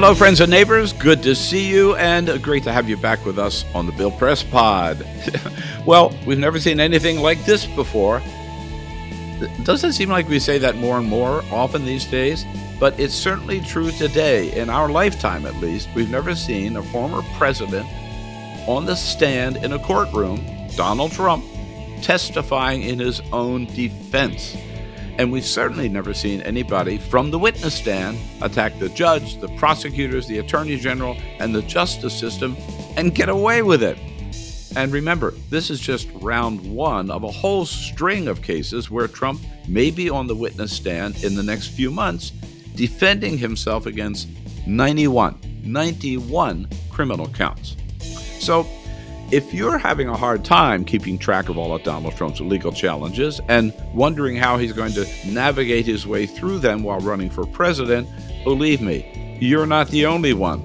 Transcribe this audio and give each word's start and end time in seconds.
Hello, 0.00 0.14
friends 0.14 0.40
and 0.40 0.48
neighbors. 0.48 0.92
Good 0.92 1.24
to 1.24 1.34
see 1.34 1.68
you, 1.68 1.96
and 1.96 2.40
great 2.40 2.62
to 2.62 2.72
have 2.72 2.88
you 2.88 2.96
back 2.96 3.26
with 3.26 3.36
us 3.36 3.64
on 3.74 3.84
the 3.84 3.90
Bill 3.90 4.12
Press 4.12 4.44
Pod. 4.44 5.04
well, 5.86 6.16
we've 6.24 6.38
never 6.38 6.60
seen 6.60 6.78
anything 6.78 7.18
like 7.18 7.44
this 7.44 7.66
before. 7.66 8.22
Doesn't 9.64 9.94
seem 9.94 10.08
like 10.08 10.28
we 10.28 10.38
say 10.38 10.56
that 10.58 10.76
more 10.76 10.98
and 10.98 11.08
more 11.08 11.42
often 11.50 11.84
these 11.84 12.06
days? 12.06 12.44
But 12.78 13.00
it's 13.00 13.12
certainly 13.12 13.60
true 13.60 13.90
today, 13.90 14.56
in 14.56 14.70
our 14.70 14.88
lifetime 14.88 15.44
at 15.46 15.56
least. 15.56 15.88
We've 15.96 16.08
never 16.08 16.36
seen 16.36 16.76
a 16.76 16.82
former 16.84 17.22
president 17.36 17.88
on 18.68 18.86
the 18.86 18.94
stand 18.94 19.56
in 19.56 19.72
a 19.72 19.80
courtroom, 19.80 20.46
Donald 20.76 21.10
Trump, 21.10 21.44
testifying 22.02 22.84
in 22.84 23.00
his 23.00 23.20
own 23.32 23.66
defense. 23.74 24.56
And 25.18 25.32
we've 25.32 25.44
certainly 25.44 25.88
never 25.88 26.14
seen 26.14 26.40
anybody 26.42 26.96
from 26.96 27.32
the 27.32 27.38
witness 27.38 27.74
stand 27.74 28.16
attack 28.40 28.78
the 28.78 28.88
judge, 28.90 29.40
the 29.40 29.48
prosecutors, 29.56 30.28
the 30.28 30.38
attorney 30.38 30.78
general, 30.78 31.16
and 31.40 31.52
the 31.52 31.62
justice 31.62 32.18
system 32.18 32.56
and 32.96 33.14
get 33.14 33.28
away 33.28 33.62
with 33.62 33.82
it. 33.82 33.98
And 34.76 34.92
remember, 34.92 35.32
this 35.50 35.70
is 35.70 35.80
just 35.80 36.08
round 36.14 36.60
one 36.72 37.10
of 37.10 37.24
a 37.24 37.30
whole 37.30 37.66
string 37.66 38.28
of 38.28 38.42
cases 38.42 38.90
where 38.90 39.08
Trump 39.08 39.40
may 39.66 39.90
be 39.90 40.08
on 40.08 40.28
the 40.28 40.36
witness 40.36 40.72
stand 40.72 41.24
in 41.24 41.34
the 41.34 41.42
next 41.42 41.68
few 41.68 41.90
months 41.90 42.30
defending 42.76 43.36
himself 43.36 43.86
against 43.86 44.28
91, 44.68 45.36
91 45.64 46.68
criminal 46.90 47.26
counts. 47.28 47.76
So 48.38 48.68
if 49.30 49.52
you're 49.52 49.76
having 49.76 50.08
a 50.08 50.16
hard 50.16 50.42
time 50.42 50.84
keeping 50.84 51.18
track 51.18 51.50
of 51.50 51.58
all 51.58 51.74
of 51.74 51.82
Donald 51.82 52.16
Trump's 52.16 52.40
legal 52.40 52.72
challenges 52.72 53.40
and 53.48 53.74
wondering 53.92 54.36
how 54.36 54.56
he's 54.56 54.72
going 54.72 54.92
to 54.92 55.06
navigate 55.26 55.84
his 55.84 56.06
way 56.06 56.24
through 56.24 56.58
them 56.58 56.82
while 56.82 57.00
running 57.00 57.28
for 57.28 57.44
president, 57.44 58.08
believe 58.42 58.80
me, 58.80 59.36
you're 59.38 59.66
not 59.66 59.88
the 59.88 60.06
only 60.06 60.32
one. 60.32 60.60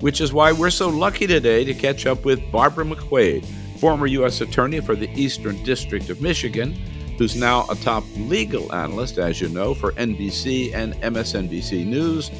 Which 0.00 0.22
is 0.22 0.32
why 0.32 0.52
we're 0.52 0.70
so 0.70 0.88
lucky 0.88 1.26
today 1.26 1.62
to 1.64 1.74
catch 1.74 2.06
up 2.06 2.24
with 2.24 2.50
Barbara 2.50 2.86
McQuade, 2.86 3.44
former 3.78 4.06
U.S. 4.06 4.40
Attorney 4.40 4.80
for 4.80 4.96
the 4.96 5.10
Eastern 5.10 5.62
District 5.62 6.08
of 6.08 6.22
Michigan, 6.22 6.72
who's 7.18 7.36
now 7.36 7.66
a 7.68 7.74
top 7.76 8.04
legal 8.16 8.74
analyst, 8.74 9.18
as 9.18 9.42
you 9.42 9.50
know, 9.50 9.74
for 9.74 9.92
NBC 9.92 10.74
and 10.74 10.94
MSNBC 11.02 11.84
News, 11.84 12.30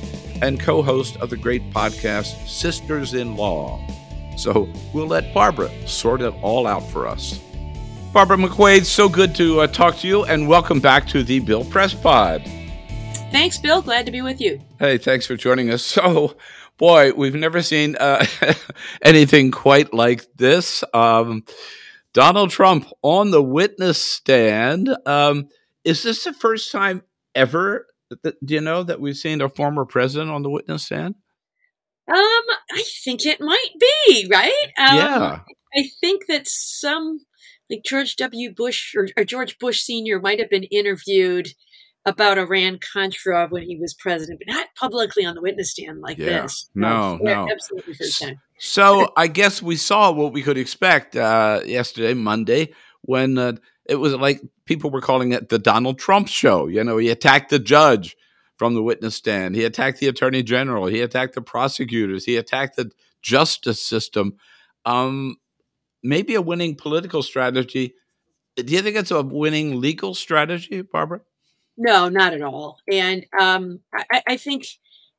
and 0.40 0.58
co 0.58 0.80
host 0.80 1.18
of 1.18 1.28
the 1.28 1.36
great 1.36 1.70
podcast 1.70 2.48
Sisters 2.48 3.12
in 3.12 3.36
Law. 3.36 3.78
So 4.40 4.72
we'll 4.94 5.06
let 5.06 5.34
Barbara 5.34 5.70
sort 5.86 6.22
it 6.22 6.32
all 6.40 6.66
out 6.66 6.88
for 6.88 7.06
us. 7.06 7.38
Barbara 8.14 8.38
McQuade, 8.38 8.86
so 8.86 9.06
good 9.06 9.34
to 9.34 9.60
uh, 9.60 9.66
talk 9.66 9.98
to 9.98 10.08
you, 10.08 10.24
and 10.24 10.48
welcome 10.48 10.80
back 10.80 11.06
to 11.08 11.22
the 11.22 11.40
Bill 11.40 11.62
Press 11.62 11.92
Pod. 11.92 12.42
Thanks, 13.30 13.58
Bill. 13.58 13.82
Glad 13.82 14.06
to 14.06 14.12
be 14.12 14.22
with 14.22 14.40
you. 14.40 14.58
Hey, 14.78 14.96
thanks 14.96 15.26
for 15.26 15.36
joining 15.36 15.70
us. 15.70 15.84
So, 15.84 16.36
boy, 16.78 17.12
we've 17.12 17.34
never 17.34 17.60
seen 17.60 17.96
uh, 17.96 18.24
anything 19.02 19.50
quite 19.50 19.92
like 19.92 20.24
this. 20.36 20.82
Um, 20.94 21.44
Donald 22.14 22.48
Trump 22.48 22.90
on 23.02 23.32
the 23.32 23.42
witness 23.42 24.02
stand. 24.02 24.88
Um, 25.04 25.48
is 25.84 26.02
this 26.02 26.24
the 26.24 26.32
first 26.32 26.72
time 26.72 27.02
ever? 27.34 27.88
That, 28.22 28.42
do 28.44 28.54
you 28.54 28.62
know 28.62 28.84
that 28.84 29.02
we've 29.02 29.18
seen 29.18 29.42
a 29.42 29.50
former 29.50 29.84
president 29.84 30.30
on 30.30 30.42
the 30.42 30.50
witness 30.50 30.86
stand? 30.86 31.16
Um, 32.08 32.16
I 32.16 32.82
think 33.04 33.24
it 33.24 33.40
might 33.40 33.70
be 33.78 34.28
right. 34.30 34.66
Um, 34.78 34.96
yeah, 34.96 35.40
I 35.76 35.88
think 36.00 36.26
that 36.28 36.48
some 36.48 37.20
like 37.70 37.82
George 37.84 38.16
W. 38.16 38.52
Bush 38.52 38.94
or, 38.96 39.08
or 39.16 39.24
George 39.24 39.58
Bush 39.58 39.82
Senior 39.82 40.20
might 40.20 40.40
have 40.40 40.50
been 40.50 40.64
interviewed 40.64 41.48
about 42.06 42.38
Iran 42.38 42.78
Contra 42.92 43.46
when 43.48 43.62
he 43.62 43.76
was 43.76 43.94
president, 43.94 44.40
but 44.44 44.52
not 44.52 44.68
publicly 44.74 45.24
on 45.24 45.34
the 45.34 45.42
witness 45.42 45.72
stand 45.72 46.00
like 46.00 46.18
yeah. 46.18 46.42
this. 46.42 46.68
No, 46.74 47.18
no, 47.20 47.48
absolutely 47.50 47.94
first 47.94 48.22
time. 48.22 48.40
So 48.58 49.12
I 49.16 49.26
guess 49.26 49.62
we 49.62 49.76
saw 49.76 50.10
what 50.10 50.32
we 50.32 50.42
could 50.42 50.58
expect 50.58 51.16
uh, 51.16 51.60
yesterday, 51.64 52.14
Monday, 52.14 52.72
when 53.02 53.38
uh, 53.38 53.52
it 53.86 53.96
was 53.96 54.14
like 54.14 54.40
people 54.64 54.90
were 54.90 55.00
calling 55.00 55.32
it 55.32 55.48
the 55.48 55.58
Donald 55.58 55.98
Trump 55.98 56.28
show. 56.28 56.66
You 56.66 56.84
know, 56.84 56.96
he 56.96 57.10
attacked 57.10 57.50
the 57.50 57.58
judge 57.58 58.16
from 58.60 58.74
the 58.74 58.82
witness 58.82 59.14
stand. 59.14 59.54
He 59.54 59.64
attacked 59.64 60.00
the 60.00 60.06
attorney 60.06 60.42
general. 60.42 60.84
He 60.84 61.00
attacked 61.00 61.34
the 61.34 61.40
prosecutors. 61.40 62.26
He 62.26 62.36
attacked 62.36 62.76
the 62.76 62.90
justice 63.22 63.80
system. 63.80 64.34
Um, 64.84 65.36
maybe 66.04 66.34
a 66.34 66.42
winning 66.42 66.74
political 66.76 67.22
strategy. 67.22 67.94
Do 68.56 68.70
you 68.70 68.82
think 68.82 68.96
it's 68.96 69.10
a 69.10 69.22
winning 69.22 69.80
legal 69.80 70.14
strategy, 70.14 70.82
Barbara? 70.82 71.22
No, 71.78 72.10
not 72.10 72.34
at 72.34 72.42
all. 72.42 72.76
And 72.92 73.24
um, 73.40 73.80
I, 73.94 74.22
I 74.28 74.36
think 74.36 74.66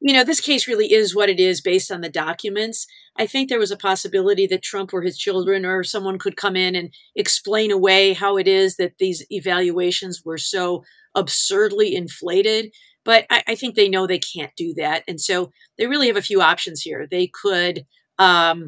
you 0.03 0.13
know, 0.13 0.23
this 0.23 0.41
case 0.41 0.67
really 0.67 0.93
is 0.93 1.15
what 1.15 1.29
it 1.29 1.39
is 1.39 1.61
based 1.61 1.91
on 1.91 2.01
the 2.01 2.09
documents. 2.09 2.85
I 3.17 3.27
think 3.27 3.49
there 3.49 3.59
was 3.59 3.71
a 3.71 3.77
possibility 3.77 4.45
that 4.47 4.63
Trump 4.63 4.93
or 4.93 5.01
his 5.01 5.17
children 5.17 5.63
or 5.65 5.83
someone 5.83 6.17
could 6.19 6.35
come 6.35 6.55
in 6.55 6.75
and 6.75 6.91
explain 7.15 7.71
away 7.71 8.13
how 8.13 8.37
it 8.37 8.47
is 8.47 8.77
that 8.77 8.97
these 8.99 9.23
evaluations 9.31 10.23
were 10.25 10.39
so 10.39 10.83
absurdly 11.15 11.95
inflated. 11.95 12.71
But 13.03 13.25
I, 13.29 13.43
I, 13.47 13.55
think 13.55 13.75
they 13.75 13.89
know 13.89 14.05
they 14.05 14.19
can't 14.19 14.51
do 14.55 14.73
that. 14.75 15.03
And 15.07 15.19
so 15.19 15.51
they 15.77 15.87
really 15.87 16.07
have 16.07 16.17
a 16.17 16.21
few 16.21 16.41
options 16.41 16.81
here. 16.81 17.07
They 17.09 17.27
could 17.27 17.85
um, 18.21 18.67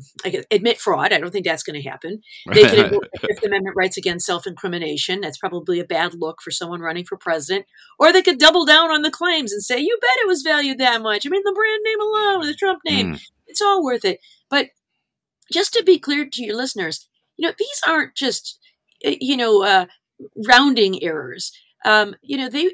admit 0.49 0.79
fraud. 0.79 1.13
I 1.13 1.19
don't 1.19 1.29
think 1.31 1.45
that's 1.45 1.61
going 1.61 1.79
to 1.79 1.87
happen. 1.87 2.21
They 2.51 2.63
can 2.63 2.85
invoke 2.85 3.07
the 3.13 3.27
Fifth 3.27 3.45
Amendment 3.45 3.75
rights 3.77 3.97
against 3.97 4.25
self 4.25 4.47
incrimination. 4.47 5.21
That's 5.21 5.37
probably 5.37 5.79
a 5.79 5.85
bad 5.85 6.15
look 6.15 6.41
for 6.41 6.49
someone 6.49 6.81
running 6.81 7.05
for 7.05 7.17
president. 7.17 7.67
Or 7.99 8.11
they 8.11 8.23
could 8.23 8.39
double 8.39 8.65
down 8.65 8.89
on 8.89 9.03
the 9.03 9.11
claims 9.11 9.53
and 9.53 9.61
say, 9.61 9.79
you 9.79 9.95
bet 10.01 10.23
it 10.23 10.27
was 10.27 10.41
valued 10.41 10.79
that 10.79 11.03
much. 11.03 11.25
I 11.25 11.29
mean, 11.29 11.43
the 11.45 11.53
brand 11.53 11.81
name 11.85 12.01
alone, 12.01 12.47
the 12.47 12.55
Trump 12.55 12.79
name, 12.83 13.13
mm. 13.13 13.21
it's 13.45 13.61
all 13.61 13.83
worth 13.83 14.05
it. 14.05 14.19
But 14.49 14.69
just 15.51 15.73
to 15.73 15.83
be 15.83 15.99
clear 15.99 16.27
to 16.27 16.43
your 16.43 16.55
listeners, 16.55 17.07
you 17.37 17.47
know, 17.47 17.53
these 17.57 17.81
aren't 17.87 18.15
just, 18.15 18.59
you 19.01 19.37
know, 19.37 19.63
uh, 19.63 19.85
rounding 20.47 21.03
errors 21.03 21.51
um, 21.85 22.15
you 22.21 22.37
know, 22.37 22.49
they 22.49 22.71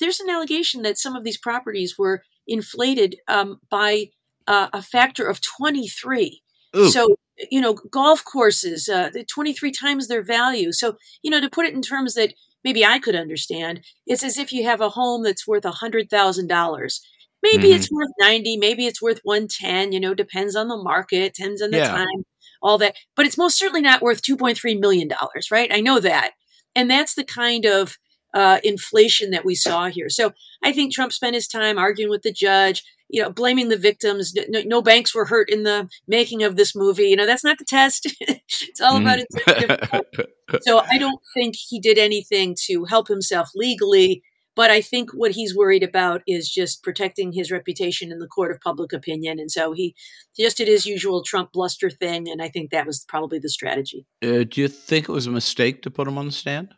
there's 0.00 0.20
an 0.20 0.30
allegation 0.30 0.82
that 0.82 0.98
some 0.98 1.16
of 1.16 1.24
these 1.24 1.38
properties 1.38 1.98
were 1.98 2.22
inflated 2.46 3.16
um, 3.28 3.60
by 3.70 4.10
uh, 4.46 4.68
a 4.72 4.82
factor 4.82 5.26
of 5.26 5.40
23. 5.40 6.42
Ooh. 6.76 6.88
So, 6.88 7.16
you 7.50 7.60
know, 7.60 7.74
golf 7.74 8.24
courses, 8.24 8.88
uh, 8.88 9.10
23 9.28 9.70
times 9.70 10.08
their 10.08 10.22
value. 10.22 10.72
So, 10.72 10.96
you 11.22 11.30
know, 11.30 11.40
to 11.40 11.50
put 11.50 11.66
it 11.66 11.74
in 11.74 11.82
terms 11.82 12.14
that 12.14 12.34
maybe 12.64 12.84
I 12.84 12.98
could 12.98 13.14
understand, 13.14 13.84
it's 14.06 14.24
as 14.24 14.38
if 14.38 14.52
you 14.52 14.64
have 14.64 14.80
a 14.80 14.90
home 14.90 15.22
that's 15.22 15.46
worth 15.46 15.64
a 15.64 15.70
$100,000. 15.70 17.00
Maybe 17.40 17.64
mm-hmm. 17.64 17.76
it's 17.76 17.92
worth 17.92 18.08
90, 18.18 18.56
maybe 18.56 18.86
it's 18.86 19.00
worth 19.00 19.20
110, 19.22 19.92
you 19.92 20.00
know, 20.00 20.14
depends 20.14 20.56
on 20.56 20.66
the 20.66 20.76
market, 20.76 21.34
depends 21.34 21.62
on 21.62 21.70
the 21.70 21.78
yeah. 21.78 21.88
time, 21.88 22.24
all 22.60 22.78
that. 22.78 22.96
But 23.14 23.26
it's 23.26 23.38
most 23.38 23.56
certainly 23.56 23.82
not 23.82 24.02
worth 24.02 24.22
$2.3 24.22 24.80
million, 24.80 25.08
right? 25.52 25.72
I 25.72 25.80
know 25.80 26.00
that. 26.00 26.32
And 26.74 26.90
that's 26.90 27.14
the 27.14 27.24
kind 27.24 27.64
of 27.64 27.96
uh, 28.38 28.60
inflation 28.62 29.32
that 29.32 29.44
we 29.44 29.56
saw 29.56 29.88
here. 29.88 30.08
So 30.08 30.32
I 30.62 30.72
think 30.72 30.94
Trump 30.94 31.12
spent 31.12 31.34
his 31.34 31.48
time 31.48 31.76
arguing 31.76 32.08
with 32.08 32.22
the 32.22 32.32
judge, 32.32 32.84
you 33.08 33.20
know, 33.20 33.30
blaming 33.30 33.68
the 33.68 33.76
victims. 33.76 34.32
No, 34.48 34.62
no, 34.64 34.80
banks 34.80 35.12
were 35.12 35.24
hurt 35.24 35.50
in 35.50 35.64
the 35.64 35.88
making 36.06 36.44
of 36.44 36.54
this 36.54 36.72
movie. 36.76 37.08
You 37.08 37.16
know, 37.16 37.26
that's 37.26 37.42
not 37.42 37.58
the 37.58 37.64
test. 37.64 38.06
it's 38.20 38.80
all 38.80 38.96
about 38.96 39.18
mm. 39.18 40.26
so 40.62 40.78
I 40.88 40.98
don't 40.98 41.20
think 41.34 41.56
he 41.56 41.80
did 41.80 41.98
anything 41.98 42.54
to 42.66 42.84
help 42.84 43.08
himself 43.08 43.50
legally. 43.56 44.22
But 44.54 44.70
I 44.70 44.82
think 44.82 45.10
what 45.12 45.32
he's 45.32 45.56
worried 45.56 45.82
about 45.84 46.22
is 46.26 46.48
just 46.48 46.82
protecting 46.84 47.32
his 47.32 47.50
reputation 47.50 48.12
in 48.12 48.18
the 48.18 48.26
court 48.26 48.52
of 48.52 48.60
public 48.60 48.92
opinion. 48.92 49.38
And 49.40 49.50
so 49.50 49.72
he 49.72 49.94
just 50.36 50.56
did 50.56 50.66
his 50.68 50.86
usual 50.86 51.22
Trump 51.24 51.52
bluster 51.52 51.90
thing. 51.90 52.28
And 52.28 52.40
I 52.42 52.48
think 52.48 52.70
that 52.70 52.86
was 52.86 53.04
probably 53.08 53.38
the 53.38 53.48
strategy. 53.48 54.06
Uh, 54.22 54.42
do 54.42 54.60
you 54.60 54.68
think 54.68 55.08
it 55.08 55.12
was 55.12 55.26
a 55.26 55.30
mistake 55.30 55.82
to 55.82 55.90
put 55.90 56.08
him 56.08 56.18
on 56.18 56.26
the 56.26 56.32
stand? 56.32 56.74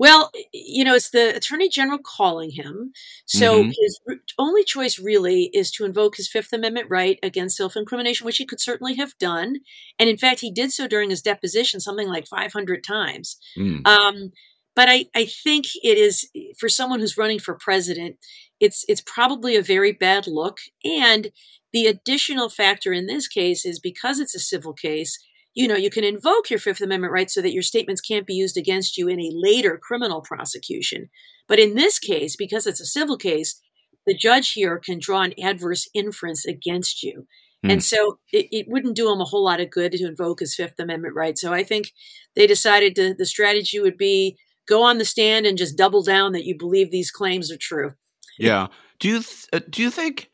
Well, 0.00 0.30
you 0.54 0.82
know, 0.82 0.94
it's 0.94 1.10
the 1.10 1.36
attorney 1.36 1.68
general 1.68 1.98
calling 1.98 2.52
him. 2.52 2.94
So 3.26 3.60
mm-hmm. 3.60 3.68
his 3.68 4.00
only 4.38 4.64
choice 4.64 4.98
really 4.98 5.50
is 5.52 5.70
to 5.72 5.84
invoke 5.84 6.16
his 6.16 6.26
Fifth 6.26 6.54
Amendment 6.54 6.86
right 6.88 7.18
against 7.22 7.58
self 7.58 7.76
incrimination, 7.76 8.24
which 8.24 8.38
he 8.38 8.46
could 8.46 8.62
certainly 8.62 8.94
have 8.94 9.12
done. 9.18 9.56
And 9.98 10.08
in 10.08 10.16
fact, 10.16 10.40
he 10.40 10.50
did 10.50 10.72
so 10.72 10.88
during 10.88 11.10
his 11.10 11.20
deposition 11.20 11.80
something 11.80 12.08
like 12.08 12.26
500 12.26 12.82
times. 12.82 13.36
Mm. 13.58 13.86
Um, 13.86 14.32
but 14.74 14.88
I, 14.88 15.04
I 15.14 15.26
think 15.26 15.66
it 15.82 15.98
is 15.98 16.30
for 16.56 16.70
someone 16.70 17.00
who's 17.00 17.18
running 17.18 17.38
for 17.38 17.52
president, 17.52 18.16
it's 18.58 18.86
it's 18.88 19.02
probably 19.02 19.54
a 19.54 19.62
very 19.62 19.92
bad 19.92 20.26
look. 20.26 20.60
And 20.82 21.30
the 21.74 21.86
additional 21.86 22.48
factor 22.48 22.94
in 22.94 23.06
this 23.06 23.28
case 23.28 23.66
is 23.66 23.78
because 23.78 24.18
it's 24.18 24.34
a 24.34 24.40
civil 24.40 24.72
case, 24.72 25.18
you 25.60 25.68
know, 25.68 25.76
you 25.76 25.90
can 25.90 26.04
invoke 26.04 26.48
your 26.48 26.58
Fifth 26.58 26.80
Amendment 26.80 27.12
rights 27.12 27.34
so 27.34 27.42
that 27.42 27.52
your 27.52 27.62
statements 27.62 28.00
can't 28.00 28.26
be 28.26 28.32
used 28.32 28.56
against 28.56 28.96
you 28.96 29.08
in 29.08 29.20
a 29.20 29.30
later 29.34 29.76
criminal 29.76 30.22
prosecution. 30.22 31.10
But 31.46 31.58
in 31.58 31.74
this 31.74 31.98
case, 31.98 32.34
because 32.34 32.66
it's 32.66 32.80
a 32.80 32.86
civil 32.86 33.18
case, 33.18 33.60
the 34.06 34.16
judge 34.16 34.52
here 34.52 34.78
can 34.78 34.98
draw 34.98 35.20
an 35.20 35.34
adverse 35.38 35.86
inference 35.92 36.46
against 36.46 37.02
you. 37.02 37.26
Mm. 37.62 37.72
And 37.72 37.84
so 37.84 38.18
it, 38.32 38.46
it, 38.50 38.66
wouldn't 38.68 38.96
do 38.96 39.12
him 39.12 39.20
a 39.20 39.26
whole 39.26 39.44
lot 39.44 39.60
of 39.60 39.70
good 39.70 39.92
to 39.92 40.06
invoke 40.06 40.40
his 40.40 40.54
Fifth 40.54 40.78
Amendment 40.78 41.14
right. 41.14 41.36
So 41.36 41.52
I 41.52 41.62
think 41.62 41.92
they 42.34 42.46
decided 42.46 42.96
to, 42.96 43.12
the 43.12 43.26
strategy 43.26 43.80
would 43.80 43.98
be 43.98 44.38
go 44.66 44.82
on 44.82 44.96
the 44.96 45.04
stand 45.04 45.44
and 45.44 45.58
just 45.58 45.76
double 45.76 46.02
down 46.02 46.32
that 46.32 46.46
you 46.46 46.56
believe 46.56 46.90
these 46.90 47.10
claims 47.10 47.52
are 47.52 47.58
true. 47.60 47.92
Yeah. 48.38 48.68
Do 48.98 49.08
you 49.08 49.22
th- 49.22 49.46
uh, 49.52 49.60
do 49.68 49.82
you 49.82 49.90
think 49.90 50.30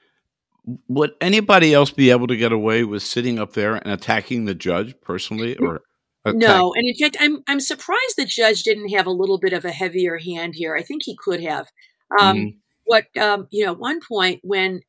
would 0.88 1.12
anybody 1.20 1.72
else 1.72 1.90
be 1.90 2.10
able 2.10 2.26
to 2.26 2.36
get 2.36 2.52
away 2.52 2.84
with 2.84 3.02
sitting 3.02 3.38
up 3.38 3.52
there 3.52 3.76
and 3.76 3.92
attacking 3.92 4.44
the 4.44 4.54
judge 4.54 4.94
personally 5.00 5.56
or 5.56 5.82
attack- 6.24 6.36
No, 6.36 6.74
and 6.74 6.86
in 6.88 6.94
fact 6.94 7.16
I'm 7.20 7.42
I'm 7.46 7.60
surprised 7.60 8.16
the 8.16 8.26
judge 8.26 8.62
didn't 8.62 8.88
have 8.88 9.06
a 9.06 9.12
little 9.12 9.38
bit 9.38 9.52
of 9.52 9.64
a 9.64 9.70
heavier 9.70 10.18
hand 10.18 10.54
here. 10.56 10.76
I 10.76 10.82
think 10.82 11.02
he 11.04 11.16
could 11.16 11.42
have. 11.42 11.68
Um, 12.20 12.36
mm-hmm. 12.36 12.48
what 12.84 13.04
um, 13.16 13.46
you 13.50 13.64
know, 13.64 13.72
at 13.72 13.78
one 13.78 14.00
point 14.06 14.40
when 14.42 14.80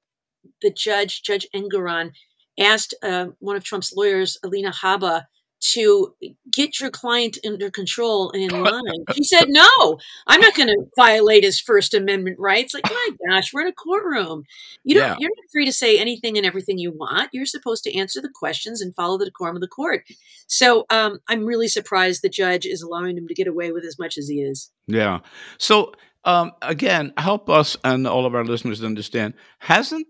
the 0.62 0.72
judge, 0.72 1.24
Judge 1.24 1.48
Engoron, 1.56 2.12
asked 2.60 2.94
uh, 3.04 3.28
one 3.40 3.56
of 3.56 3.64
Trump's 3.64 3.94
lawyers, 3.96 4.38
Alina 4.44 4.72
Habba, 4.72 5.26
to 5.60 6.16
get 6.52 6.80
your 6.80 6.90
client 6.90 7.38
under 7.46 7.70
control 7.70 8.32
and 8.32 8.44
in 8.44 8.50
line. 8.64 9.06
She 9.16 9.24
said, 9.24 9.46
"No, 9.50 10.00
I'm 10.28 10.42
not 10.42 10.56
going 10.56 10.70
to 10.70 10.86
violate 10.96 11.44
his 11.44 11.60
First 11.60 11.94
Amendment 11.94 12.38
rights." 12.40 12.74
Like, 12.74 12.86
my 12.90 13.10
gosh, 13.30 13.54
we're 13.54 13.62
in 13.62 13.68
a 13.68 13.74
courtroom. 13.74 14.44
You 14.84 14.96
don't. 14.96 15.04
Yeah. 15.04 15.16
You're 15.20 15.30
not 15.30 15.52
free 15.52 15.66
to 15.66 15.74
say 15.74 16.00
anything 16.00 16.38
and 16.38 16.46
everything 16.46 16.78
you 16.78 16.92
want. 16.92 17.30
You're 17.34 17.46
supposed 17.46 17.84
to 17.86 17.96
answer 17.96 18.22
the 18.22 18.30
questions 18.34 18.82
and 18.82 18.96
follow 18.96 19.18
the 19.18 19.26
decorum 19.26 19.56
of 19.56 19.62
the 19.62 19.68
court. 19.68 20.04
So, 20.48 20.86
um, 20.90 21.20
I'm 21.28 21.46
really 21.46 21.68
surprised 21.68 22.22
the 22.22 22.30
judge 22.30 22.66
is 22.66 22.82
allowing 22.82 23.18
him 23.18 23.28
to 23.28 23.34
get 23.34 23.48
away 23.48 23.72
with 23.72 23.84
as 23.84 24.00
much 24.00 24.18
as 24.18 24.28
he 24.28 24.42
is. 24.42 24.72
Yeah. 24.88 25.20
So, 25.58 25.94
um, 26.24 26.52
again, 26.62 27.14
help 27.18 27.50
us 27.50 27.78
and 27.84 28.08
all 28.08 28.26
of 28.26 28.36
our 28.36 28.46
listeners 28.46 28.84
understand. 28.84 29.34
Hasn't 29.60 30.08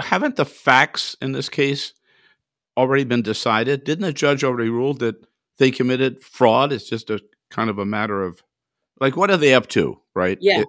haven't 0.00 0.36
the 0.36 0.44
facts 0.44 1.16
in 1.20 1.32
this 1.32 1.48
case 1.48 1.92
already 2.78 3.04
been 3.04 3.22
decided? 3.22 3.84
Didn't 3.84 4.04
the 4.04 4.12
judge 4.12 4.44
already 4.44 4.70
rule 4.70 4.94
that 4.94 5.16
they 5.58 5.70
committed 5.70 6.22
fraud? 6.22 6.72
It's 6.72 6.88
just 6.88 7.10
a 7.10 7.20
kind 7.50 7.68
of 7.68 7.78
a 7.78 7.84
matter 7.84 8.22
of 8.22 8.42
like, 9.00 9.16
what 9.16 9.30
are 9.30 9.36
they 9.36 9.52
up 9.52 9.66
to, 9.68 10.00
right? 10.14 10.38
Yeah. 10.40 10.62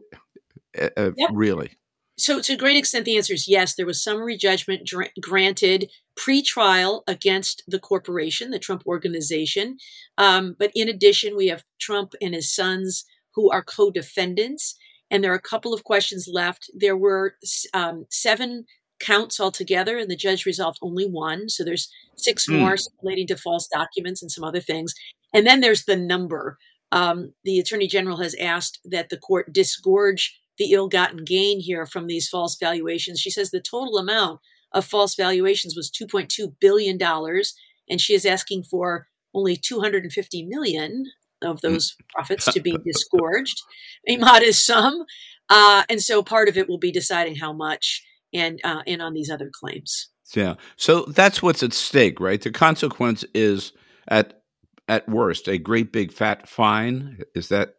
It, 0.74 0.94
uh, 0.98 1.12
yep. 1.16 1.30
Really. 1.32 1.78
So, 2.18 2.42
to 2.42 2.54
a 2.54 2.58
great 2.58 2.76
extent, 2.76 3.06
the 3.06 3.16
answer 3.16 3.34
is 3.34 3.48
yes. 3.48 3.76
There 3.76 3.86
was 3.86 4.04
summary 4.04 4.36
judgment 4.36 4.86
dr- 4.86 5.12
granted 5.22 5.90
pre-trial 6.18 7.04
against 7.08 7.64
the 7.66 7.80
corporation, 7.80 8.52
the 8.52 8.60
Trump 8.60 8.84
organization. 8.86 9.78
Um, 10.18 10.56
but 10.60 10.72
in 10.76 10.90
addition, 10.90 11.38
we 11.38 11.48
have 11.48 11.64
Trump 11.80 12.16
and 12.22 12.34
his 12.34 12.54
sons 12.54 13.06
who 13.36 13.50
are 13.50 13.64
co-defendants, 13.64 14.76
and 15.10 15.24
there 15.24 15.32
are 15.32 15.36
a 15.36 15.42
couple 15.42 15.74
of 15.74 15.86
questions 15.86 16.28
left. 16.30 16.70
There 16.74 16.98
were 16.98 17.36
um, 17.74 18.06
seven 18.10 18.66
counts 19.00 19.40
altogether, 19.40 19.98
and 19.98 20.10
the 20.10 20.16
judge 20.16 20.46
resolved 20.46 20.80
only 20.82 21.06
one. 21.06 21.50
So 21.50 21.64
there's 21.64 21.92
six 22.16 22.48
mm. 22.48 22.60
more 22.60 22.76
relating 23.02 23.28
to 23.28 23.38
false 23.38 23.68
documents 23.68 24.22
and 24.22 24.32
some 24.32 24.44
other 24.44 24.60
things. 24.60 24.94
And 25.34 25.46
then 25.46 25.62
there's 25.62 25.86
the 25.86 25.96
number. 25.96 26.58
Um, 26.92 27.34
the 27.44 27.60
attorney 27.60 27.88
general 27.88 28.18
has 28.18 28.36
asked 28.36 28.80
that 28.86 29.10
the 29.10 29.18
court 29.18 29.54
disgorge 29.54 30.40
the 30.58 30.74
ill-gotten 30.74 31.24
gain 31.24 31.60
here 31.60 31.86
from 31.86 32.08
these 32.08 32.28
false 32.28 32.58
valuations. 32.60 33.20
She 33.20 33.30
says 33.30 33.52
the 33.52 33.62
total 33.62 33.98
amount 33.98 34.42
of 34.74 34.86
false 34.86 35.16
valuations 35.16 35.76
was 35.76 35.90
2.2 35.90 36.54
billion 36.60 36.98
dollars, 36.98 37.56
and 37.90 38.02
she 38.02 38.14
is 38.14 38.26
asking 38.26 38.64
for 38.64 39.08
only 39.34 39.56
250 39.56 40.46
million 40.46 41.06
of 41.42 41.60
hmm. 41.62 41.68
those 41.68 41.96
profits 42.14 42.46
to 42.54 42.60
be 42.60 42.78
disgorged, 42.86 43.62
a 44.08 44.18
modest 44.18 44.66
sum. 44.66 45.06
Uh, 45.50 45.84
and 45.90 46.02
so 46.02 46.22
part 46.22 46.50
of 46.50 46.58
it 46.58 46.70
will 46.70 46.78
be 46.78 46.92
deciding 46.92 47.36
how 47.36 47.54
much 47.54 48.04
and 48.34 48.60
uh, 48.64 48.82
and 48.86 49.02
on 49.02 49.14
these 49.14 49.30
other 49.30 49.50
claims. 49.54 50.10
Yeah. 50.36 50.56
So 50.76 51.06
that's 51.06 51.42
what's 51.42 51.64
at 51.64 51.74
stake, 51.74 52.20
right? 52.20 52.42
The 52.42 52.52
consequence 52.52 53.26
is 53.34 53.74
at 54.08 54.42
at 54.88 55.08
worst 55.08 55.48
a 55.48 55.58
great 55.58 55.92
big 55.92 56.12
fat 56.12 56.48
fine. 56.48 57.20
Is 57.36 57.50
that 57.50 57.76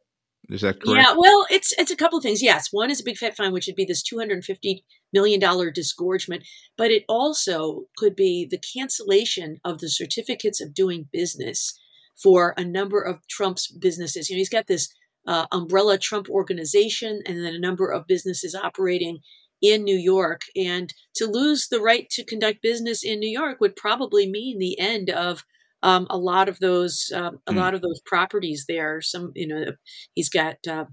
is 0.49 0.63
that 0.63 0.83
correct? 0.83 1.07
Yeah. 1.09 1.15
Well, 1.17 1.47
it's 1.51 1.73
it's 1.79 1.91
a 1.91 1.97
couple 1.97 2.19
of 2.19 2.25
things. 2.25 2.43
Yes, 2.43 2.69
one 2.73 2.91
is 2.91 3.01
a 3.01 3.05
big 3.05 3.17
fat 3.17 3.37
fine, 3.37 3.53
which 3.53 3.67
would 3.67 3.77
be 3.77 3.85
this 3.85 4.03
two 4.03 4.19
hundred 4.19 4.35
and 4.35 4.45
fifty 4.45 4.85
million 5.13 5.39
dollar 5.39 5.71
disgorgement, 5.71 6.45
but 6.77 6.91
it 6.91 7.05
also 7.09 7.85
could 7.97 8.17
be 8.17 8.47
the 8.51 8.59
cancellation 8.59 9.59
of 9.65 9.79
the 9.79 9.89
certificates 9.89 10.61
of 10.61 10.75
doing 10.75 11.09
business 11.13 11.79
for 12.21 12.55
a 12.57 12.65
number 12.65 13.01
of 13.01 13.27
Trump's 13.29 13.71
businesses. 13.71 14.29
You 14.29 14.37
know, 14.37 14.41
he's 14.41 14.49
got 14.49 14.67
this 14.67 14.93
uh, 15.27 15.47
umbrella 15.53 15.99
Trump 15.99 16.29
organization, 16.29 17.23
and 17.27 17.45
then 17.45 17.55
a 17.55 17.61
number 17.61 17.91
of 17.91 18.07
businesses 18.07 18.55
operating 18.55 19.21
in 19.63 19.85
New 19.85 19.97
York. 19.97 20.43
And 20.57 20.93
to 21.17 21.27
lose 21.27 21.69
the 21.69 21.81
right 21.81 22.09
to 22.11 22.25
conduct 22.25 22.63
business 22.63 23.05
in 23.05 23.21
New 23.21 23.31
York 23.31 23.61
would 23.61 23.77
probably 23.77 24.29
mean 24.29 24.59
the 24.59 24.79
end 24.79 25.11
of 25.11 25.45
um, 25.83 26.07
a 26.11 26.19
lot 26.19 26.49
of 26.49 26.59
those 26.59 27.11
um, 27.15 27.41
a 27.47 27.53
mm. 27.53 27.57
lot 27.57 27.75
of 27.75 27.83
those 27.83 28.01
properties 28.05 28.67
there. 28.69 29.01
Some 29.01 29.33
you 29.35 29.47
know 29.47 29.73
he's 30.15 30.29
got 30.29 30.57
uh, 30.69 30.87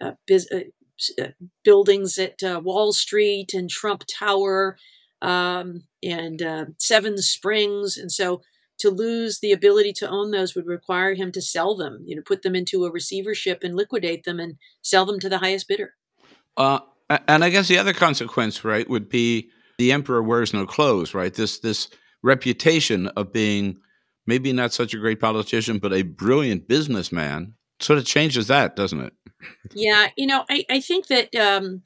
uh, 0.00 0.12
biz- 0.26 0.48
uh, 0.52 1.22
uh 1.22 1.28
buildings 1.64 2.18
at 2.18 2.42
uh, 2.42 2.60
Wall 2.62 2.92
Street 2.92 3.54
and 3.54 3.70
Trump 3.70 4.04
Tower 4.12 4.76
um, 5.20 5.84
and 6.02 6.42
uh, 6.42 6.64
Seven 6.78 7.18
Springs, 7.18 7.96
and 7.96 8.10
so 8.10 8.42
to 8.78 8.90
lose 8.90 9.38
the 9.38 9.52
ability 9.52 9.92
to 9.92 10.08
own 10.08 10.32
those 10.32 10.56
would 10.56 10.66
require 10.66 11.14
him 11.14 11.30
to 11.30 11.40
sell 11.40 11.76
them. 11.76 12.02
You 12.04 12.16
know, 12.16 12.22
put 12.26 12.42
them 12.42 12.56
into 12.56 12.84
a 12.84 12.90
receivership 12.90 13.62
and 13.62 13.76
liquidate 13.76 14.24
them 14.24 14.40
and 14.40 14.56
sell 14.82 15.06
them 15.06 15.20
to 15.20 15.28
the 15.28 15.38
highest 15.38 15.68
bidder. 15.68 15.94
And 17.28 17.44
I 17.44 17.50
guess 17.50 17.68
the 17.68 17.78
other 17.78 17.92
consequence, 17.92 18.64
right, 18.64 18.88
would 18.88 19.08
be 19.08 19.50
the 19.78 19.92
emperor 19.92 20.22
wears 20.22 20.52
no 20.52 20.66
clothes, 20.66 21.14
right? 21.14 21.32
This 21.32 21.58
this 21.58 21.88
reputation 22.22 23.08
of 23.08 23.32
being 23.32 23.78
maybe 24.26 24.52
not 24.52 24.72
such 24.72 24.94
a 24.94 24.98
great 24.98 25.20
politician, 25.20 25.78
but 25.78 25.92
a 25.92 26.02
brilliant 26.02 26.68
businessman 26.68 27.54
sort 27.80 27.98
of 27.98 28.04
changes 28.04 28.46
that, 28.46 28.76
doesn't 28.76 29.00
it? 29.00 29.12
Yeah, 29.74 30.08
you 30.16 30.26
know, 30.26 30.44
I, 30.48 30.64
I 30.70 30.80
think 30.80 31.08
that 31.08 31.34
um, 31.34 31.82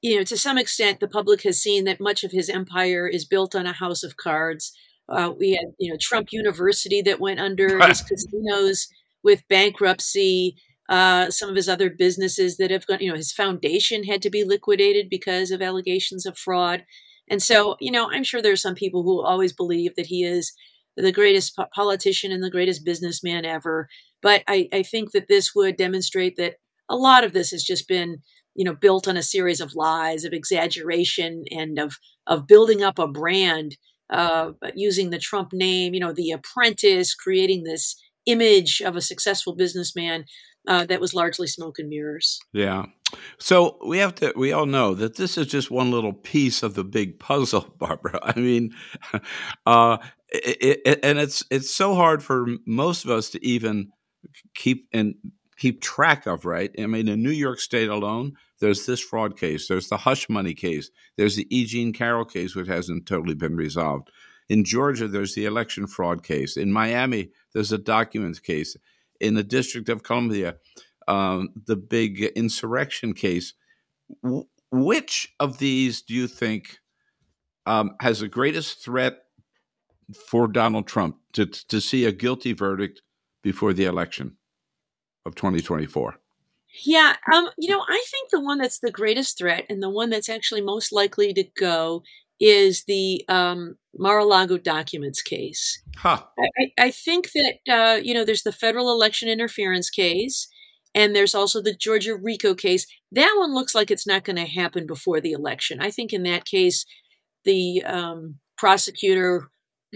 you 0.00 0.16
know 0.16 0.24
to 0.24 0.36
some 0.36 0.58
extent 0.58 1.00
the 1.00 1.08
public 1.08 1.42
has 1.42 1.60
seen 1.60 1.84
that 1.84 2.00
much 2.00 2.24
of 2.24 2.30
his 2.30 2.48
empire 2.48 3.08
is 3.08 3.24
built 3.24 3.54
on 3.54 3.66
a 3.66 3.72
house 3.72 4.02
of 4.02 4.16
cards. 4.16 4.72
Uh, 5.08 5.32
we 5.38 5.50
had 5.50 5.66
you 5.78 5.90
know 5.90 5.98
Trump 6.00 6.28
University 6.30 7.02
that 7.02 7.20
went 7.20 7.40
under 7.40 7.78
his 7.88 8.02
casinos 8.02 8.88
with 9.22 9.46
bankruptcy 9.48 10.56
uh, 10.88 11.30
some 11.30 11.48
of 11.48 11.56
his 11.56 11.68
other 11.68 11.90
businesses 11.90 12.56
that 12.58 12.70
have 12.70 12.86
gone, 12.86 13.00
you 13.00 13.10
know, 13.10 13.16
his 13.16 13.32
foundation 13.32 14.04
had 14.04 14.22
to 14.22 14.30
be 14.30 14.44
liquidated 14.44 15.08
because 15.08 15.50
of 15.50 15.62
allegations 15.62 16.26
of 16.26 16.36
fraud. 16.36 16.84
And 17.28 17.42
so, 17.42 17.76
you 17.80 17.90
know, 17.90 18.10
I'm 18.10 18.24
sure 18.24 18.42
there 18.42 18.52
are 18.52 18.56
some 18.56 18.74
people 18.74 19.02
who 19.02 19.22
always 19.22 19.52
believe 19.52 19.94
that 19.96 20.06
he 20.06 20.24
is 20.24 20.52
the 20.96 21.12
greatest 21.12 21.58
politician 21.74 22.32
and 22.32 22.42
the 22.42 22.50
greatest 22.50 22.84
businessman 22.84 23.44
ever. 23.44 23.88
But 24.22 24.42
I, 24.46 24.68
I 24.72 24.82
think 24.82 25.12
that 25.12 25.28
this 25.28 25.54
would 25.54 25.76
demonstrate 25.76 26.36
that 26.36 26.56
a 26.88 26.96
lot 26.96 27.24
of 27.24 27.32
this 27.32 27.50
has 27.50 27.64
just 27.64 27.88
been, 27.88 28.18
you 28.54 28.64
know, 28.64 28.74
built 28.74 29.08
on 29.08 29.16
a 29.16 29.22
series 29.22 29.60
of 29.60 29.74
lies, 29.74 30.24
of 30.24 30.32
exaggeration, 30.32 31.44
and 31.50 31.78
of 31.78 31.96
of 32.26 32.46
building 32.46 32.82
up 32.82 32.98
a 32.98 33.08
brand, 33.08 33.76
uh, 34.10 34.52
using 34.74 35.10
the 35.10 35.18
Trump 35.18 35.52
name, 35.52 35.94
you 35.94 36.00
know, 36.00 36.12
the 36.12 36.30
apprentice, 36.30 37.14
creating 37.14 37.64
this 37.64 37.96
image 38.26 38.80
of 38.80 38.96
a 38.96 39.02
successful 39.02 39.54
businessman 39.54 40.24
uh, 40.66 40.86
that 40.86 41.00
was 41.00 41.14
largely 41.14 41.46
smoke 41.46 41.78
and 41.78 41.88
mirrors. 41.88 42.40
Yeah. 42.52 42.86
So 43.38 43.78
we 43.84 43.98
have 43.98 44.14
to. 44.16 44.32
We 44.36 44.52
all 44.52 44.66
know 44.66 44.94
that 44.94 45.16
this 45.16 45.36
is 45.38 45.46
just 45.46 45.70
one 45.70 45.90
little 45.90 46.12
piece 46.12 46.62
of 46.62 46.74
the 46.74 46.84
big 46.84 47.18
puzzle, 47.18 47.74
Barbara. 47.78 48.18
I 48.22 48.38
mean, 48.38 48.74
uh, 49.66 49.98
it, 50.30 50.80
it, 50.84 51.00
and 51.02 51.18
it's 51.18 51.44
it's 51.50 51.72
so 51.72 51.94
hard 51.94 52.22
for 52.22 52.46
most 52.66 53.04
of 53.04 53.10
us 53.10 53.30
to 53.30 53.46
even 53.46 53.90
keep 54.54 54.88
and 54.92 55.14
keep 55.58 55.80
track 55.80 56.26
of. 56.26 56.44
Right? 56.44 56.70
I 56.78 56.86
mean, 56.86 57.08
in 57.08 57.22
New 57.22 57.30
York 57.30 57.60
State 57.60 57.88
alone, 57.88 58.32
there's 58.60 58.86
this 58.86 59.00
fraud 59.00 59.38
case. 59.38 59.68
There's 59.68 59.88
the 59.88 59.98
hush 59.98 60.28
money 60.28 60.54
case. 60.54 60.90
There's 61.16 61.36
the 61.36 61.46
E. 61.54 61.66
Jean 61.66 61.92
Carroll 61.92 62.24
case, 62.24 62.54
which 62.54 62.68
hasn't 62.68 63.06
totally 63.06 63.34
been 63.34 63.56
resolved. 63.56 64.10
In 64.48 64.64
Georgia, 64.64 65.08
there's 65.08 65.34
the 65.34 65.46
election 65.46 65.86
fraud 65.86 66.22
case. 66.22 66.56
In 66.56 66.70
Miami, 66.70 67.30
there's 67.52 67.72
a 67.72 67.78
documents 67.78 68.40
case 68.40 68.76
in 69.20 69.34
the 69.34 69.42
District 69.42 69.88
of 69.88 70.02
Columbia, 70.02 70.56
um, 71.08 71.50
the 71.66 71.76
big 71.76 72.22
insurrection 72.22 73.14
case. 73.14 73.54
Which 74.70 75.34
of 75.38 75.58
these 75.58 76.02
do 76.02 76.14
you 76.14 76.26
think 76.26 76.78
um, 77.66 77.96
has 78.00 78.20
the 78.20 78.28
greatest 78.28 78.84
threat 78.84 79.18
for 80.28 80.46
Donald 80.48 80.86
Trump 80.86 81.16
to 81.32 81.46
to 81.46 81.80
see 81.80 82.04
a 82.04 82.12
guilty 82.12 82.52
verdict 82.52 83.02
before 83.42 83.72
the 83.72 83.84
election 83.84 84.36
of 85.24 85.34
2024? 85.34 86.16
Yeah, 86.84 87.14
um, 87.32 87.48
you 87.56 87.70
know, 87.70 87.84
I 87.88 88.04
think 88.10 88.30
the 88.30 88.40
one 88.40 88.58
that's 88.58 88.80
the 88.80 88.90
greatest 88.90 89.38
threat 89.38 89.64
and 89.70 89.82
the 89.82 89.90
one 89.90 90.10
that's 90.10 90.28
actually 90.28 90.60
most 90.60 90.92
likely 90.92 91.32
to 91.32 91.44
go 91.56 92.02
is 92.40 92.84
the 92.84 93.24
um, 93.28 93.76
Mar-a-Lago 93.98 94.58
documents 94.58 95.22
case. 95.22 95.82
Huh. 95.96 96.22
I, 96.38 96.86
I 96.86 96.90
think 96.90 97.30
that 97.32 97.54
uh, 97.68 98.00
you 98.02 98.14
know 98.14 98.24
there's 98.24 98.42
the 98.42 98.52
federal 98.52 98.90
election 98.90 99.28
interference 99.28 99.90
case, 99.90 100.48
and 100.94 101.14
there's 101.14 101.34
also 101.34 101.60
the 101.60 101.74
Georgia 101.74 102.14
RICO 102.14 102.54
case. 102.54 102.86
That 103.12 103.34
one 103.38 103.54
looks 103.54 103.74
like 103.74 103.90
it's 103.90 104.06
not 104.06 104.24
going 104.24 104.36
to 104.36 104.46
happen 104.46 104.86
before 104.86 105.20
the 105.20 105.32
election. 105.32 105.80
I 105.80 105.90
think 105.90 106.12
in 106.12 106.22
that 106.24 106.44
case, 106.44 106.84
the 107.44 107.82
um, 107.84 108.36
prosecutor 108.56 109.48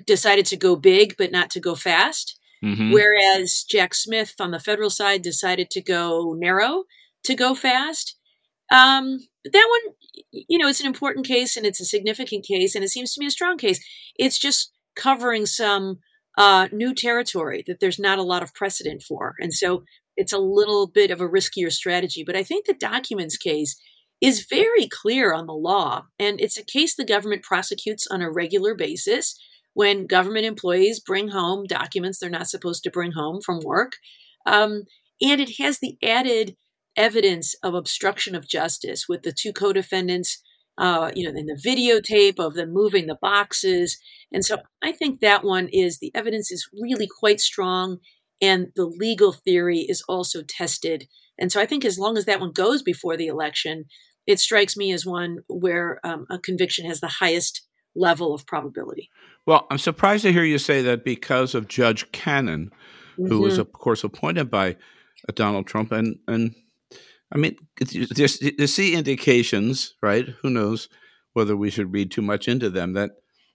decided 0.07 0.47
to 0.47 0.57
go 0.57 0.77
big 0.77 1.17
but 1.17 1.33
not 1.33 1.51
to 1.51 1.61
go 1.61 1.75
fast. 1.75 2.39
Mm-hmm. 2.65 2.93
Whereas 2.93 3.65
Jack 3.69 3.95
Smith 3.95 4.35
on 4.41 4.51
the 4.51 4.61
federal 4.61 4.91
side 4.91 5.23
decided 5.23 5.71
to 5.71 5.83
go 5.83 6.35
narrow 6.37 6.85
to 7.25 7.35
go 7.35 7.55
fast. 7.55 8.17
Um, 8.71 9.19
that 9.45 9.69
one, 9.71 9.95
you 10.33 10.59
know, 10.59 10.69
it's 10.69 10.81
an 10.81 10.87
important 10.87 11.27
case 11.27 11.57
and 11.57 11.65
it's 11.65 11.81
a 11.81 11.87
significant 11.87 12.45
case 12.45 12.75
and 12.75 12.85
it 12.85 12.89
seems 12.89 13.15
to 13.15 13.21
me 13.21 13.27
a 13.27 13.31
strong 13.31 13.57
case. 13.57 13.81
It's 14.17 14.39
just 14.39 14.73
covering 14.95 15.47
some 15.47 15.99
uh, 16.37 16.69
new 16.73 16.95
territory 16.95 17.65
that 17.67 17.81
there's 17.81 17.99
not 17.99 18.19
a 18.19 18.23
lot 18.23 18.43
of 18.43 18.55
precedent 18.55 19.03
for. 19.03 19.35
And 19.39 19.53
so 19.53 19.85
it's 20.17 20.33
a 20.33 20.39
little 20.39 20.87
bit 20.87 21.11
of 21.11 21.21
a 21.21 21.29
riskier 21.29 21.73
strategy. 21.73 22.25
But 22.27 22.37
I 22.37 22.43
think 22.43 22.67
the 22.67 22.75
documents 22.75 23.37
case 23.37 23.81
is 24.21 24.47
very 24.49 24.89
clear 24.89 25.33
on 25.33 25.47
the 25.47 25.55
law. 25.55 26.03
And 26.19 26.41
it's 26.41 26.59
a 26.59 26.65
case 26.65 26.95
the 26.95 27.05
government 27.05 27.43
prosecutes 27.43 28.07
on 28.11 28.21
a 28.21 28.31
regular 28.31 28.75
basis 28.75 29.39
when 29.75 30.07
government 30.07 30.45
employees 30.45 31.01
bring 31.01 31.29
home 31.29 31.65
documents 31.69 32.19
they're 32.19 32.31
not 32.31 32.49
supposed 32.49 32.83
to 32.83 32.91
bring 32.91 33.13
home 33.13 33.41
from 33.45 33.61
work. 33.61 33.93
Um, 34.45 34.85
and 35.21 35.41
it 35.41 35.59
has 35.59 35.79
the 35.79 35.97
added 36.03 36.57
evidence 36.99 37.55
of 37.63 37.75
obstruction 37.75 38.35
of 38.35 38.47
justice 38.47 39.09
with 39.09 39.23
the 39.23 39.33
two 39.33 39.53
co-defendants 39.53 40.43
uh, 40.77 41.11
you 41.15 41.25
know 41.25 41.39
in 41.39 41.47
the 41.47 41.61
videotape 41.65 42.39
of 42.39 42.55
them 42.55 42.73
moving 42.73 43.07
the 43.07 43.19
boxes. 43.21 43.99
And 44.33 44.45
so 44.45 44.59
i 44.83 44.93
think 44.93 45.21
that 45.21 45.45
one 45.45 45.69
is 45.73 45.99
the 45.99 46.13
evidence 46.15 46.51
is 46.51 46.69
really 46.73 47.09
quite 47.09 47.41
strong 47.41 47.99
and 48.41 48.69
the 48.77 48.85
legal 48.85 49.33
theory 49.33 49.81
is 49.81 50.03
also 50.09 50.43
tested. 50.43 51.09
And 51.39 51.51
so 51.53 51.61
i 51.61 51.67
think 51.67 51.85
as 51.85 51.99
long 51.99 52.19
as 52.19 52.25
that 52.27 52.41
one 52.41 52.53
goes 52.53 52.83
before 52.83 53.17
the 53.17 53.29
election 53.29 53.85
it 54.27 54.39
strikes 54.39 54.77
me 54.77 54.93
as 54.93 55.07
one 55.07 55.39
where 55.49 56.01
um, 56.05 56.27
a 56.29 56.39
conviction 56.39 56.85
has 56.85 57.01
the 57.01 57.09
highest 57.09 57.67
level 57.97 58.35
of 58.35 58.47
probability. 58.47 59.09
Well 59.47 59.67
i'm 59.71 59.79
surprised 59.79 60.23
to 60.23 60.33
hear 60.33 60.45
you 60.45 60.59
say 60.59 60.83
that 60.83 61.05
because 61.05 61.55
of 61.55 61.69
judge 61.69 62.11
cannon 62.13 62.71
who 63.17 63.25
mm-hmm. 63.25 63.41
was 63.41 63.59
of 63.59 63.73
course 63.73 64.05
appointed 64.05 64.49
by 64.51 64.77
donald 65.35 65.67
trump 65.67 65.91
and 65.91 66.19
and 66.29 66.55
I 67.33 67.39
mean, 67.39 67.57
there's, 67.79 68.41
you 68.41 68.67
see 68.67 68.95
indications, 68.95 69.95
right? 70.03 70.29
Who 70.43 70.51
knows 70.51 70.89
whether 71.35 71.57
we 71.57 71.71
should 71.71 71.93
read 71.93 72.11
too 72.11 72.23
much 72.23 72.49
into 72.49 72.71
them 72.71 72.95
that 72.95 73.11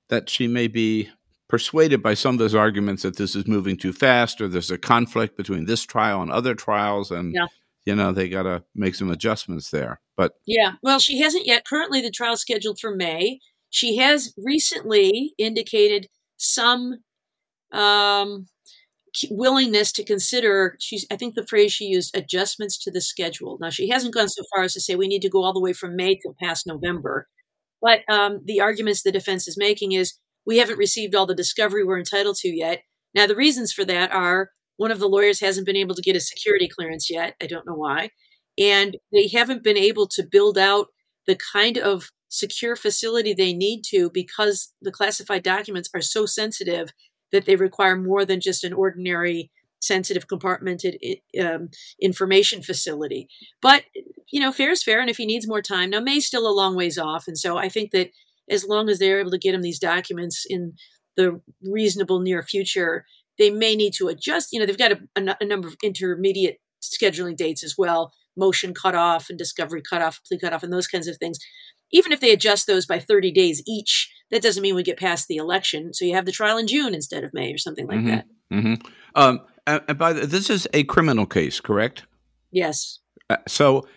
that 0.10 0.30
she 0.30 0.48
may 0.48 0.68
be 0.68 1.10
persuaded 1.50 2.04
by 2.04 2.14
some 2.14 2.36
of 2.36 2.40
those 2.40 2.56
arguments 2.56 3.04
that 3.04 3.18
this 3.18 3.36
is 3.36 3.48
moving 3.48 3.78
too 3.78 3.94
fast, 3.94 4.42
or 4.42 4.48
there's 4.48 4.72
a 4.72 4.78
conflict 4.78 5.38
between 5.38 5.66
this 5.66 5.84
trial 5.84 6.22
and 6.22 6.32
other 6.32 6.56
trials, 6.56 7.12
and 7.12 7.34
yeah. 7.34 7.48
you 7.86 7.96
know 7.96 8.12
they 8.12 8.30
got 8.30 8.44
to 8.44 8.64
make 8.76 8.96
some 8.96 9.12
adjustments 9.12 9.70
there. 9.72 10.00
But 10.16 10.34
yeah, 10.46 10.74
well, 10.82 11.00
she 11.00 11.20
hasn't 11.20 11.48
yet. 11.48 11.66
Currently, 11.66 12.02
the 12.02 12.12
trial 12.12 12.38
scheduled 12.38 12.80
for 12.80 12.96
May. 12.96 13.40
She 13.70 13.98
has 13.98 14.34
recently 14.38 15.34
indicated 15.38 16.08
some 16.38 17.00
um, 17.72 18.48
willingness 19.30 19.92
to 19.92 20.04
consider 20.04 20.76
she's 20.80 21.06
i 21.12 21.16
think 21.16 21.36
the 21.36 21.46
phrase 21.46 21.72
she 21.72 21.86
used 21.86 22.16
adjustments 22.18 22.78
to 22.78 22.92
the 22.92 23.02
schedule. 23.02 23.58
Now 23.62 23.70
she 23.70 23.90
hasn't 23.90 24.14
gone 24.14 24.30
so 24.30 24.44
far 24.54 24.64
as 24.64 24.74
to 24.74 24.82
say 24.82 24.96
we 24.96 25.08
need 25.08 25.22
to 25.22 25.30
go 25.30 25.44
all 25.44 25.54
the 25.54 25.62
way 25.62 25.74
from 25.74 25.96
may 25.96 26.16
till 26.16 26.36
past 26.42 26.68
november 26.68 27.28
but 27.82 28.02
um, 28.10 28.42
the 28.46 28.62
arguments 28.62 29.04
the 29.04 29.12
defense 29.12 29.48
is 29.48 29.58
making 29.58 29.92
is 29.94 30.14
we 30.46 30.58
haven't 30.58 30.78
received 30.78 31.16
all 31.16 31.26
the 31.26 31.36
discovery 31.36 31.84
we're 31.84 32.00
entitled 32.00 32.38
to 32.38 32.50
yet. 32.50 32.82
Now 33.16 33.28
the 33.28 33.36
reasons 33.36 33.74
for 33.74 33.86
that 33.86 34.12
are 34.12 34.52
one 34.78 34.92
of 34.92 35.00
the 35.00 35.08
lawyers 35.08 35.40
hasn't 35.40 35.66
been 35.66 35.76
able 35.76 35.96
to 35.96 36.02
get 36.02 36.16
a 36.16 36.20
security 36.20 36.68
clearance 36.68 37.10
yet 37.10 37.36
i 37.42 37.48
don't 37.48 37.66
know 37.66 37.76
why 37.76 38.10
and 38.58 38.98
they 39.12 39.28
haven't 39.28 39.64
been 39.64 39.78
able 39.78 40.08
to 40.08 40.24
build 40.30 40.58
out 40.58 40.88
the 41.28 41.38
kind 41.54 41.78
of 41.78 42.12
secure 42.30 42.76
facility 42.76 43.34
they 43.34 43.54
need 43.54 43.84
to 43.84 44.10
because 44.10 44.74
the 44.82 44.92
classified 44.92 45.44
documents 45.44 45.90
are 45.94 46.02
so 46.02 46.26
sensitive 46.26 46.90
that 47.34 47.46
they 47.46 47.58
require 47.58 47.98
more 47.98 48.24
than 48.24 48.40
just 48.40 48.64
an 48.64 48.72
ordinary 48.72 49.52
sensitive 49.82 50.28
compartmented 50.28 50.96
um, 51.42 51.70
information 52.02 52.62
facility. 52.62 53.28
But 53.62 53.84
you 54.32 54.40
know, 54.40 54.54
fair 54.54 54.72
is 54.72 54.82
fair, 54.82 55.02
and 55.02 55.10
if 55.10 55.18
he 55.18 55.26
needs 55.26 55.48
more 55.48 55.62
time, 55.62 55.90
now 55.90 56.00
May's 56.00 56.26
still 56.26 56.48
a 56.48 56.56
long 56.56 56.76
ways 56.78 56.98
off, 56.98 57.28
and 57.28 57.38
so 57.38 57.58
I 57.58 57.68
think 57.68 57.92
that 57.92 58.10
as 58.50 58.66
long 58.66 58.90
as 58.90 59.00
they're 59.00 59.20
able 59.20 59.32
to 59.32 59.38
get 59.38 59.54
him 59.54 59.62
these 59.62 59.80
documents 59.80 60.46
in 60.50 60.74
the 61.18 61.42
reasonable 61.62 62.20
near 62.22 62.42
future, 62.42 63.06
they 63.38 63.50
may 63.50 63.76
need 63.76 63.94
to 63.94 64.08
adjust. 64.08 64.50
You 64.52 64.60
know, 64.60 64.66
they've 64.66 64.78
got 64.78 64.94
a, 64.94 65.00
a, 65.16 65.38
a 65.42 65.46
number 65.46 65.68
of 65.68 65.76
intermediate 65.84 66.60
scheduling 66.82 67.36
dates 67.36 67.64
as 67.64 67.76
well, 67.78 68.14
motion 68.36 68.74
cutoff 68.74 69.30
and 69.30 69.38
discovery 69.38 69.82
cutoff, 69.88 70.22
plea 70.28 70.40
cutoff, 70.40 70.64
and 70.64 70.74
those 70.74 70.88
kinds 70.88 71.08
of 71.08 71.18
things 71.18 71.40
even 71.94 72.12
if 72.12 72.20
they 72.20 72.34
adjust 72.34 72.68
those 72.68 72.86
by 72.86 73.00
30 73.00 73.32
days 73.32 73.64
each, 73.66 74.12
that 74.32 74.42
doesn't 74.42 74.62
mean 74.62 74.76
we 74.76 74.84
get 74.84 75.00
past 75.00 75.28
the 75.28 75.38
election. 75.38 75.94
So 75.94 76.04
you 76.04 76.16
have 76.16 76.26
the 76.26 76.32
trial 76.32 76.58
in 76.58 76.68
June 76.68 76.94
instead 76.94 77.24
of 77.24 77.34
May 77.34 77.54
or 77.54 77.58
something 77.58 77.88
like 77.88 78.00
mm-hmm. 78.00 78.08
that. 78.08 78.26
Mm-hmm. 78.52 78.74
Um, 79.16 79.42
and 79.66 79.98
by 79.98 80.12
the, 80.12 80.26
this 80.26 80.50
is 80.50 80.68
a 80.74 80.84
criminal 80.84 81.26
case, 81.26 81.62
correct? 81.62 82.06
Yes. 82.52 83.00
Uh, 83.30 83.38
so 83.48 83.88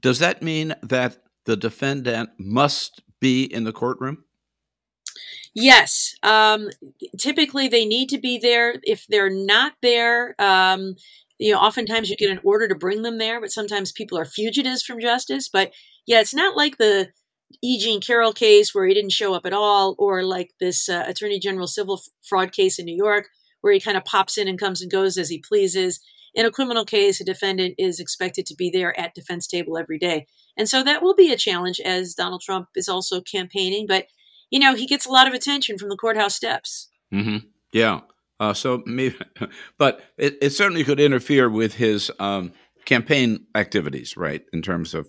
does 0.00 0.20
that 0.20 0.42
mean 0.42 0.74
that 0.82 1.16
the 1.46 1.56
defendant 1.56 2.30
must 2.38 3.02
be 3.20 3.44
in 3.44 3.64
the 3.64 3.72
courtroom? 3.72 4.24
Yes. 5.54 6.14
Um, 6.22 6.68
typically, 7.18 7.68
they 7.68 7.84
need 7.84 8.10
to 8.10 8.18
be 8.18 8.38
there. 8.38 8.76
If 8.84 9.06
they're 9.08 9.30
not 9.30 9.72
there, 9.82 10.36
um, 10.38 10.94
you 11.38 11.52
know, 11.52 11.58
oftentimes 11.58 12.10
you 12.10 12.16
get 12.16 12.30
an 12.30 12.40
order 12.44 12.68
to 12.68 12.74
bring 12.74 13.02
them 13.02 13.18
there, 13.18 13.40
but 13.40 13.50
sometimes 13.50 13.92
people 13.92 14.18
are 14.18 14.24
fugitives 14.24 14.82
from 14.82 15.00
justice. 15.00 15.48
But 15.48 15.72
yeah, 16.08 16.20
it's 16.20 16.34
not 16.34 16.56
like 16.56 16.78
the 16.78 17.10
E. 17.62 17.78
Jean 17.78 18.00
Carroll 18.00 18.32
case 18.32 18.74
where 18.74 18.86
he 18.86 18.94
didn't 18.94 19.12
show 19.12 19.34
up 19.34 19.46
at 19.46 19.52
all, 19.52 19.94
or 19.98 20.24
like 20.24 20.50
this 20.58 20.88
uh, 20.88 21.04
Attorney 21.06 21.38
General 21.38 21.68
civil 21.68 22.00
fraud 22.22 22.50
case 22.50 22.80
in 22.80 22.86
New 22.86 22.96
York 22.96 23.28
where 23.60 23.72
he 23.72 23.80
kind 23.80 23.96
of 23.96 24.04
pops 24.04 24.38
in 24.38 24.48
and 24.48 24.58
comes 24.58 24.80
and 24.82 24.90
goes 24.90 25.18
as 25.18 25.28
he 25.28 25.38
pleases. 25.38 26.00
In 26.34 26.46
a 26.46 26.50
criminal 26.50 26.84
case, 26.84 27.20
a 27.20 27.24
defendant 27.24 27.74
is 27.78 28.00
expected 28.00 28.46
to 28.46 28.54
be 28.54 28.70
there 28.70 28.98
at 28.98 29.14
defense 29.14 29.46
table 29.46 29.76
every 29.76 29.98
day. 29.98 30.26
And 30.56 30.68
so 30.68 30.82
that 30.82 31.02
will 31.02 31.14
be 31.14 31.32
a 31.32 31.36
challenge 31.36 31.80
as 31.80 32.14
Donald 32.14 32.42
Trump 32.42 32.68
is 32.76 32.88
also 32.88 33.20
campaigning. 33.20 33.86
But, 33.86 34.06
you 34.50 34.60
know, 34.60 34.74
he 34.74 34.86
gets 34.86 35.06
a 35.06 35.10
lot 35.10 35.26
of 35.26 35.34
attention 35.34 35.78
from 35.78 35.88
the 35.88 35.96
courthouse 35.96 36.36
steps. 36.36 36.88
Mm-hmm. 37.12 37.48
Yeah. 37.72 38.00
Uh, 38.38 38.54
so 38.54 38.82
maybe, 38.86 39.16
but 39.78 40.00
it, 40.16 40.38
it, 40.40 40.50
certainly 40.50 40.84
could 40.84 41.00
interfere 41.00 41.50
with 41.50 41.74
his 41.74 42.12
um, 42.20 42.52
campaign 42.84 43.46
activities, 43.54 44.16
right? 44.16 44.44
In 44.52 44.62
terms 44.62 44.94
of 44.94 45.08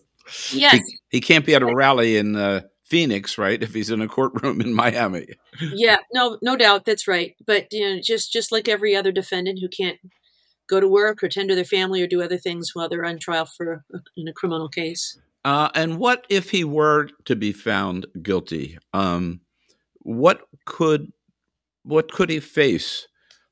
Yes. 0.52 0.76
He, 0.76 0.84
he 1.10 1.22
can't 1.22 1.46
be 1.46 1.56
at 1.56 1.62
a 1.62 1.74
rally 1.74 2.18
in 2.18 2.36
uh, 2.36 2.62
Phoenix, 2.86 3.38
right? 3.38 3.62
If 3.62 3.74
he's 3.74 3.92
in 3.92 4.02
a 4.02 4.08
courtroom 4.08 4.62
in 4.62 4.74
Miami. 4.74 5.28
Yeah, 5.62 5.98
no, 6.14 6.38
no 6.42 6.56
doubt, 6.56 6.86
that's 6.86 7.08
right. 7.08 7.36
But 7.46 7.68
you 7.72 7.96
know, 7.96 8.02
just 8.02 8.32
just 8.32 8.52
like 8.52 8.68
every 8.68 8.96
other 8.96 9.12
defendant 9.12 9.60
who 9.62 9.70
can't 9.70 9.98
go 10.68 10.80
to 10.80 10.88
work 10.88 11.24
or 11.24 11.30
tend 11.30 11.50
to 11.50 11.56
their 11.56 11.66
family 11.66 12.02
or 12.02 12.08
do 12.08 12.22
other 12.22 12.38
things 12.38 12.72
while 12.74 12.90
they're 12.90 13.06
on 13.06 13.20
trial 13.20 13.46
for 13.46 13.84
in 14.16 14.28
a 14.28 14.34
criminal 14.34 14.70
case. 14.70 15.20
Uh, 15.46 15.70
and 15.74 15.98
what 15.98 16.26
if 16.30 16.52
he 16.52 16.64
were 16.64 17.10
to 17.26 17.36
be 17.36 17.52
found 17.52 18.06
guilty? 18.22 18.78
Um, 18.94 19.42
what 20.00 20.42
could 20.66 21.12
what 21.84 22.12
could 22.12 22.30
he 22.30 22.40
face 22.40 23.08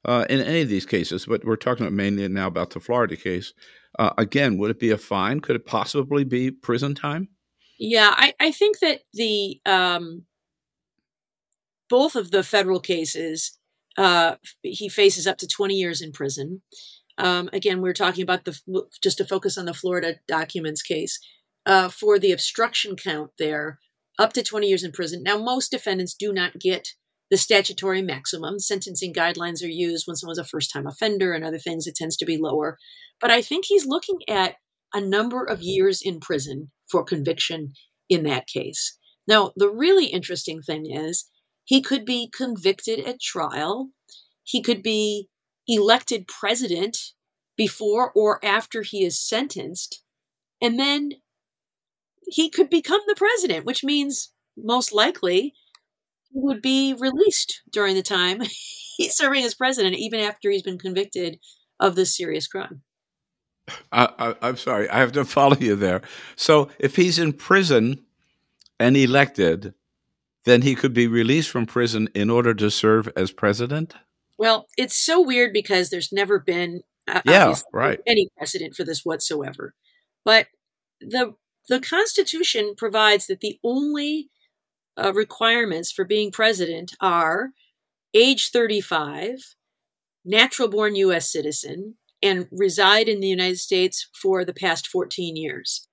uh, 0.08 0.26
in 0.30 0.42
any 0.42 0.62
of 0.62 0.70
these 0.70 0.86
cases? 0.86 1.26
But 1.26 1.46
we're 1.46 1.56
talking 1.56 1.96
mainly 1.96 2.28
now 2.28 2.48
about 2.48 2.72
the 2.72 2.80
Florida 2.80 3.16
case. 3.16 3.54
Uh, 4.00 4.12
again, 4.18 4.58
would 4.58 4.72
it 4.72 4.80
be 4.80 4.92
a 4.92 4.98
fine? 4.98 5.40
Could 5.40 5.56
it 5.56 5.66
possibly 5.66 6.24
be 6.24 6.52
prison 6.52 6.96
time? 6.96 7.30
Yeah, 7.80 8.14
I, 8.16 8.34
I 8.40 8.52
think 8.52 8.80
that 8.80 9.02
the 9.14 9.60
um, 9.66 10.26
both 11.90 12.16
of 12.16 12.32
the 12.32 12.44
federal 12.44 12.80
cases, 12.80 13.58
uh, 13.98 14.36
he 14.64 14.90
faces 14.90 15.28
up 15.28 15.38
to 15.40 15.48
20 15.48 15.76
years 15.76 16.02
in 16.02 16.12
prison. 16.12 16.62
Um, 17.18 17.50
again, 17.54 17.82
we're 17.82 17.94
talking 17.94 18.24
about 18.24 18.46
the 18.46 18.60
just 19.02 19.18
to 19.18 19.26
focus 19.26 19.58
on 19.58 19.66
the 19.66 19.74
Florida 19.74 20.16
documents 20.28 20.82
case 20.82 21.20
uh, 21.66 21.90
for 21.90 22.20
the 22.20 22.32
obstruction 22.32 22.96
count 22.96 23.32
there, 23.40 23.80
up 24.20 24.34
to 24.34 24.44
20 24.44 24.68
years 24.68 24.84
in 24.84 24.92
prison. 24.92 25.24
Now, 25.24 25.38
most 25.38 25.72
defendants 25.72 26.14
do 26.14 26.32
not 26.32 26.60
get 26.60 26.90
the 27.30 27.38
statutory 27.38 28.02
maximum. 28.02 28.60
Sentencing 28.60 29.14
guidelines 29.14 29.64
are 29.64 29.68
used 29.68 30.08
when 30.08 30.16
someone's 30.16 30.38
a 30.38 30.46
first 30.46 30.72
time 30.72 30.88
offender 30.88 31.34
and 31.34 31.44
other 31.44 31.60
things, 31.60 31.88
it 31.88 31.96
tends 31.96 32.18
to 32.18 32.26
be 32.26 32.38
lower. 32.38 32.78
But 33.20 33.32
I 33.32 33.42
think 33.42 33.66
he's 33.66 33.86
looking 33.86 34.20
at 34.28 34.56
a 34.94 35.02
number 35.02 35.44
of 35.44 35.62
years 35.62 36.02
in 36.02 36.20
prison 36.20 36.72
for 36.90 37.04
conviction 37.04 37.74
in 38.10 38.24
that 38.24 38.48
case. 38.48 38.98
Now, 39.28 39.52
the 39.56 39.70
really 39.70 40.08
interesting 40.08 40.62
thing 40.62 40.90
is 40.90 41.30
he 41.66 41.82
could 41.82 42.06
be 42.06 42.30
convicted 42.36 43.06
at 43.06 43.22
trial, 43.22 43.90
he 44.44 44.62
could 44.62 44.82
be 44.82 45.28
elected 45.68 46.28
president 46.28 46.98
before 47.58 48.12
or 48.16 48.44
after 48.46 48.84
he 48.84 49.04
is 49.04 49.22
sentenced. 49.22 50.02
And 50.62 50.80
then 50.80 51.12
he 52.26 52.50
could 52.50 52.70
become 52.70 53.02
the 53.08 53.16
president, 53.16 53.66
which 53.66 53.84
means 53.84 54.32
most 54.56 54.94
likely 54.94 55.54
would 56.44 56.62
be 56.62 56.94
released 56.94 57.62
during 57.72 57.96
the 57.96 58.04
time 58.04 58.42
he's 58.98 59.16
serving 59.16 59.44
as 59.44 59.56
president, 59.56 59.96
even 59.96 60.20
after 60.20 60.50
he's 60.50 60.64
been 60.64 60.80
convicted 60.80 61.40
of 61.80 61.96
this 61.96 62.16
serious 62.16 62.48
crime. 62.48 62.82
I, 63.92 64.36
am 64.42 64.58
sorry, 64.58 64.90
I 64.90 65.00
have 65.00 65.12
to 65.14 65.26
follow 65.38 65.58
you 65.58 65.76
there. 65.76 66.02
So 66.36 66.70
if 66.80 66.96
he's 66.96 67.20
in 67.20 67.34
prison 67.34 68.06
and 68.80 68.96
elected, 68.96 69.74
then 70.46 70.62
he 70.62 70.76
could 70.76 70.94
be 70.94 71.08
released 71.08 71.50
from 71.50 71.66
prison 71.66 72.08
in 72.16 72.30
order 72.30 72.54
to 72.54 72.72
serve 72.72 73.10
as 73.16 73.32
president? 73.32 73.96
Well, 74.38 74.68
it's 74.78 74.96
so 74.96 75.22
weird 75.22 75.52
because 75.52 75.90
there's 75.90 76.14
never 76.14 76.40
been 76.40 76.82
uh, 77.08 77.22
yeah, 77.26 77.56
right. 77.74 78.00
any 78.08 78.30
precedent 78.38 78.76
for 78.76 78.84
this 78.84 79.04
whatsoever. 79.04 79.74
But 80.24 80.48
the 81.02 81.34
the 81.70 81.82
Constitution 81.82 82.76
provides 82.78 83.28
that 83.28 83.42
the 83.42 83.60
only 83.64 84.30
uh, 84.98 85.14
requirements 85.14 85.92
for 85.92 86.06
being 86.06 86.32
president 86.32 86.94
are 87.00 87.52
age 88.14 88.50
35, 88.50 89.56
natural 90.26 90.68
born 90.68 90.96
U.S. 90.96 91.32
citizen, 91.32 91.96
and 92.22 92.48
reside 92.52 93.08
in 93.08 93.20
the 93.20 93.28
United 93.28 93.60
States 93.60 94.10
for 94.20 94.44
the 94.44 94.54
past 94.54 94.88
14 94.88 95.36
years. 95.36 95.88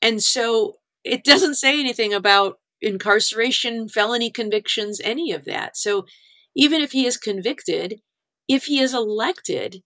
And 0.00 0.22
so 0.22 0.74
it 1.02 1.24
doesn't 1.24 1.56
say 1.56 1.78
anything 1.80 2.12
about 2.12 2.58
incarceration, 2.80 3.88
felony 3.88 4.30
convictions, 4.30 5.00
any 5.02 5.32
of 5.32 5.44
that. 5.46 5.76
So 5.76 6.06
even 6.54 6.80
if 6.80 6.92
he 6.92 7.06
is 7.06 7.16
convicted, 7.16 8.00
if 8.48 8.66
he 8.66 8.78
is 8.78 8.94
elected, 8.94 9.82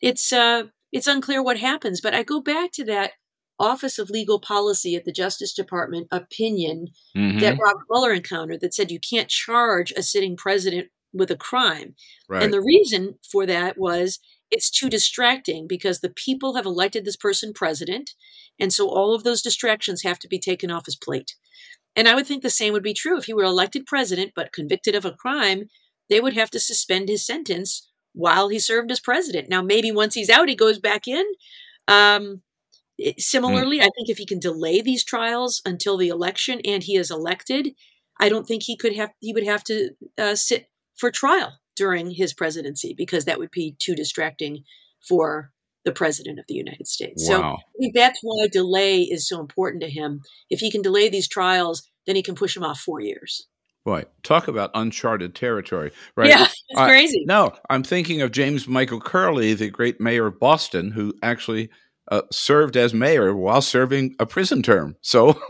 it's 0.00 0.32
uh, 0.32 0.64
it's 0.92 1.06
unclear 1.06 1.42
what 1.42 1.58
happens. 1.58 2.00
But 2.00 2.14
I 2.14 2.22
go 2.22 2.40
back 2.40 2.70
to 2.72 2.84
that 2.84 3.12
Office 3.58 3.98
of 3.98 4.10
Legal 4.10 4.40
Policy 4.40 4.96
at 4.96 5.04
the 5.04 5.12
Justice 5.12 5.52
Department 5.52 6.08
opinion 6.10 6.88
mm-hmm. 7.16 7.38
that 7.38 7.58
Robert 7.62 7.84
Mueller 7.88 8.12
encountered 8.12 8.60
that 8.60 8.74
said 8.74 8.90
you 8.90 8.98
can't 8.98 9.28
charge 9.28 9.92
a 9.92 10.02
sitting 10.02 10.36
president 10.36 10.88
with 11.12 11.30
a 11.30 11.36
crime. 11.36 11.94
Right. 12.28 12.42
And 12.42 12.52
the 12.52 12.62
reason 12.62 13.18
for 13.30 13.46
that 13.46 13.78
was 13.78 14.18
it's 14.50 14.70
too 14.70 14.88
distracting 14.88 15.66
because 15.66 16.00
the 16.00 16.10
people 16.10 16.56
have 16.56 16.66
elected 16.66 17.04
this 17.04 17.16
person 17.16 17.52
president. 17.52 18.10
And 18.58 18.72
so 18.72 18.88
all 18.88 19.14
of 19.14 19.24
those 19.24 19.42
distractions 19.42 20.02
have 20.02 20.18
to 20.20 20.28
be 20.28 20.38
taken 20.38 20.70
off 20.70 20.86
his 20.86 20.96
plate. 20.96 21.34
And 21.96 22.08
I 22.08 22.14
would 22.14 22.26
think 22.26 22.42
the 22.42 22.50
same 22.50 22.72
would 22.72 22.82
be 22.82 22.94
true 22.94 23.18
if 23.18 23.24
he 23.24 23.34
were 23.34 23.44
elected 23.44 23.86
president 23.86 24.32
but 24.34 24.52
convicted 24.52 24.94
of 24.94 25.04
a 25.04 25.12
crime, 25.12 25.68
they 26.08 26.20
would 26.20 26.34
have 26.34 26.50
to 26.50 26.60
suspend 26.60 27.08
his 27.08 27.24
sentence 27.24 27.88
while 28.12 28.48
he 28.48 28.58
served 28.58 28.90
as 28.90 29.00
president. 29.00 29.48
Now, 29.48 29.62
maybe 29.62 29.90
once 29.90 30.14
he's 30.14 30.30
out, 30.30 30.48
he 30.48 30.54
goes 30.54 30.78
back 30.78 31.08
in. 31.08 31.24
Um, 31.88 32.42
similarly, 33.18 33.78
mm. 33.78 33.82
I 33.82 33.90
think 33.94 34.08
if 34.08 34.18
he 34.18 34.26
can 34.26 34.38
delay 34.38 34.80
these 34.80 35.04
trials 35.04 35.62
until 35.64 35.96
the 35.96 36.08
election 36.08 36.60
and 36.64 36.82
he 36.82 36.96
is 36.96 37.10
elected, 37.10 37.74
I 38.20 38.28
don't 38.28 38.46
think 38.46 38.62
he 38.64 38.76
could 38.76 38.94
have 38.94 39.10
he 39.20 39.32
would 39.32 39.46
have 39.46 39.64
to 39.64 39.90
uh, 40.18 40.34
sit 40.34 40.66
for 40.96 41.10
trial 41.10 41.58
during 41.76 42.12
his 42.12 42.34
presidency 42.34 42.94
because 42.96 43.24
that 43.24 43.38
would 43.38 43.50
be 43.50 43.76
too 43.78 43.94
distracting 43.94 44.64
for 45.06 45.50
the 45.84 45.92
president 45.92 46.38
of 46.38 46.44
the 46.48 46.54
United 46.54 46.86
States. 46.86 47.28
Wow. 47.28 47.36
So 47.36 47.42
I 47.42 47.78
think 47.80 47.94
that's 47.94 48.20
why 48.22 48.46
delay 48.52 49.02
is 49.02 49.28
so 49.28 49.40
important 49.40 49.82
to 49.82 49.90
him. 49.90 50.20
If 50.50 50.60
he 50.60 50.70
can 50.70 50.82
delay 50.82 51.08
these 51.08 51.28
trials, 51.28 51.82
then 52.06 52.16
he 52.16 52.22
can 52.22 52.34
push 52.34 52.54
them 52.54 52.62
off 52.62 52.78
four 52.78 53.00
years. 53.00 53.48
Right. 53.84 54.06
Talk 54.22 54.46
about 54.46 54.70
uncharted 54.74 55.34
territory, 55.34 55.90
right? 56.16 56.28
Yeah, 56.28 56.44
it's 56.44 56.80
uh, 56.80 56.86
crazy. 56.86 57.24
No, 57.26 57.52
I'm 57.68 57.82
thinking 57.82 58.22
of 58.22 58.30
James 58.30 58.68
Michael 58.68 59.00
Curley, 59.00 59.54
the 59.54 59.70
great 59.70 60.00
mayor 60.00 60.26
of 60.26 60.38
Boston, 60.38 60.92
who 60.92 61.14
actually 61.20 61.68
uh, 62.08 62.22
served 62.30 62.76
as 62.76 62.92
mayor 62.92 63.34
while 63.34 63.62
serving 63.62 64.14
a 64.18 64.26
prison 64.26 64.62
term. 64.62 64.96
So, 65.00 65.40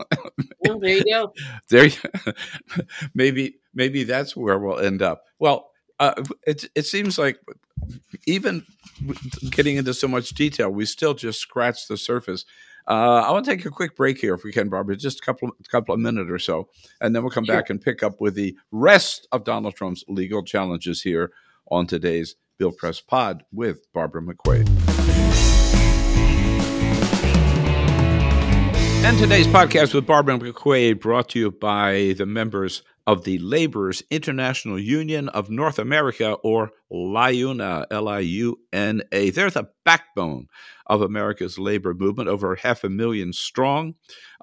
well, 0.59 0.79
there 0.79 0.97
you 0.97 1.03
go. 1.03 1.33
There, 1.69 1.89
maybe 3.15 3.55
maybe 3.73 4.03
that's 4.03 4.35
where 4.35 4.59
we'll 4.59 4.79
end 4.79 5.01
up. 5.01 5.23
Well, 5.39 5.71
uh, 5.99 6.23
it 6.45 6.65
it 6.75 6.85
seems 6.85 7.17
like 7.17 7.39
even 8.27 8.65
getting 9.49 9.77
into 9.77 9.93
so 9.93 10.07
much 10.07 10.29
detail, 10.29 10.69
we 10.69 10.85
still 10.85 11.13
just 11.13 11.39
scratch 11.39 11.87
the 11.87 11.97
surface. 11.97 12.45
Uh, 12.87 13.23
I 13.25 13.31
want 13.31 13.45
to 13.45 13.51
take 13.55 13.65
a 13.65 13.69
quick 13.69 13.95
break 13.95 14.17
here, 14.19 14.33
if 14.33 14.43
we 14.43 14.51
can, 14.51 14.67
Barbara, 14.67 14.97
just 14.97 15.19
a 15.19 15.21
couple, 15.23 15.51
couple 15.71 15.95
of 15.95 16.01
minutes 16.01 16.29
or 16.29 16.39
so, 16.39 16.67
and 16.99 17.15
then 17.15 17.23
we'll 17.23 17.31
come 17.31 17.45
sure. 17.45 17.55
back 17.55 17.69
and 17.69 17.81
pick 17.81 18.03
up 18.03 18.19
with 18.19 18.35
the 18.35 18.57
rest 18.71 19.25
of 19.31 19.45
Donald 19.45 19.75
Trump's 19.75 20.03
legal 20.09 20.43
challenges 20.43 21.01
here 21.01 21.31
on 21.71 21.87
today's 21.87 22.35
Bill 22.57 22.73
Press 22.73 22.99
Pod 22.99 23.45
with 23.53 23.91
Barbara 23.93 24.21
McQuade. 24.21 24.92
And 29.13 29.21
today's 29.21 29.45
podcast 29.45 29.93
with 29.93 30.07
Barbara 30.07 30.39
McQuade 30.39 30.99
brought 30.99 31.29
to 31.29 31.39
you 31.39 31.51
by 31.51 32.15
the 32.17 32.25
members 32.25 32.81
of 33.05 33.25
the 33.25 33.37
Laborers 33.37 34.01
International 34.09 34.79
Union 34.79 35.29
of 35.29 35.51
North 35.51 35.77
America, 35.77 36.33
or 36.43 36.71
LIUNA, 36.91 37.85
L 37.91 38.07
I 38.07 38.21
U 38.21 38.59
N 38.73 39.03
A. 39.11 39.29
They're 39.29 39.51
the 39.51 39.69
backbone 39.85 40.47
of 40.87 41.03
America's 41.03 41.59
labor 41.59 41.93
movement, 41.93 42.27
over 42.27 42.55
half 42.55 42.83
a 42.83 42.89
million 42.89 43.33
strong 43.33 43.93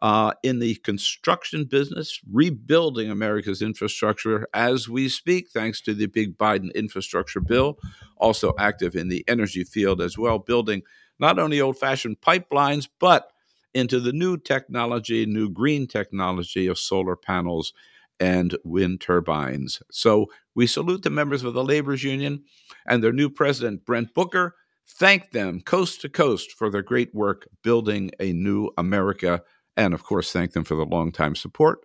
uh, 0.03 0.35
in 0.45 0.61
the 0.61 0.77
construction 0.77 1.65
business, 1.65 2.21
rebuilding 2.33 3.11
America's 3.11 3.63
infrastructure 3.63 4.47
as 4.55 4.89
we 4.89 5.09
speak, 5.09 5.49
thanks 5.51 5.81
to 5.81 5.95
the 5.95 6.07
big 6.07 6.39
Biden 6.39 6.73
infrastructure 6.77 7.41
bill. 7.41 7.77
Also 8.19 8.55
active 8.57 8.95
in 8.95 9.09
the 9.09 9.25
energy 9.27 9.65
field 9.65 10.01
as 10.01 10.17
well, 10.17 10.39
building 10.39 10.83
not 11.19 11.41
only 11.41 11.61
old 11.61 11.77
fashioned 11.77 12.21
pipelines, 12.21 12.87
but 13.01 13.33
into 13.75 14.01
the 14.01 14.13
new 14.13 14.37
technology, 14.37 15.27
new 15.27 15.49
green 15.49 15.87
technology 15.87 16.67
of 16.67 16.79
solar 16.79 17.17
panels 17.17 17.73
and 18.19 18.57
wind 18.65 19.01
turbines. 19.01 19.81
So 19.91 20.27
we 20.55 20.67
salute 20.67 21.03
the 21.03 21.11
members 21.11 21.43
of 21.43 21.55
the 21.55 21.65
Laborers 21.65 22.05
Union 22.05 22.45
and 22.87 23.03
their 23.03 23.13
new 23.13 23.31
president, 23.31 23.85
Brent 23.87 24.13
Booker. 24.15 24.55
Thank 24.87 25.31
them 25.31 25.61
coast 25.63 26.01
to 26.03 26.09
coast 26.09 26.53
for 26.53 26.69
their 26.71 26.83
great 26.83 27.15
work 27.15 27.49
building 27.63 28.11
a 28.21 28.33
new 28.33 28.71
America. 28.77 29.43
And 29.77 29.95
of 29.95 30.03
course, 30.03 30.33
thank 30.33 30.53
them 30.53 30.65
for 30.65 30.75
the 30.75 30.85
longtime 30.85 31.37
support 31.37 31.81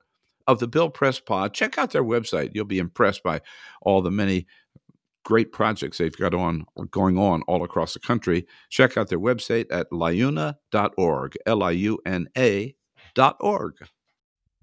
of 0.48 0.60
the 0.60 0.68
Bill 0.68 0.90
Press 0.90 1.20
Pod. 1.20 1.54
Check 1.54 1.78
out 1.78 1.92
their 1.92 2.04
website. 2.04 2.52
You'll 2.54 2.66
be 2.66 2.80
impressed 2.80 3.24
by 3.24 3.42
all 3.82 4.02
the 4.02 4.12
many 4.12 4.48
great 5.26 5.52
projects 5.52 5.98
they've 5.98 6.16
got 6.16 6.34
on 6.34 6.66
or 6.76 6.86
going 6.86 7.18
on 7.18 7.42
all 7.44 7.64
across 7.64 7.94
the 7.94 8.00
country. 8.00 8.48
Check 8.70 8.96
out 8.96 9.10
their 9.10 9.20
website 9.20 9.66
at 9.70 9.90
liuna.org, 9.92 11.34
L 11.46 11.64
I 11.64 11.72
U 11.72 12.00
N 12.06 12.28
A 12.38 12.76
dot 13.14 13.36
org. 13.42 13.74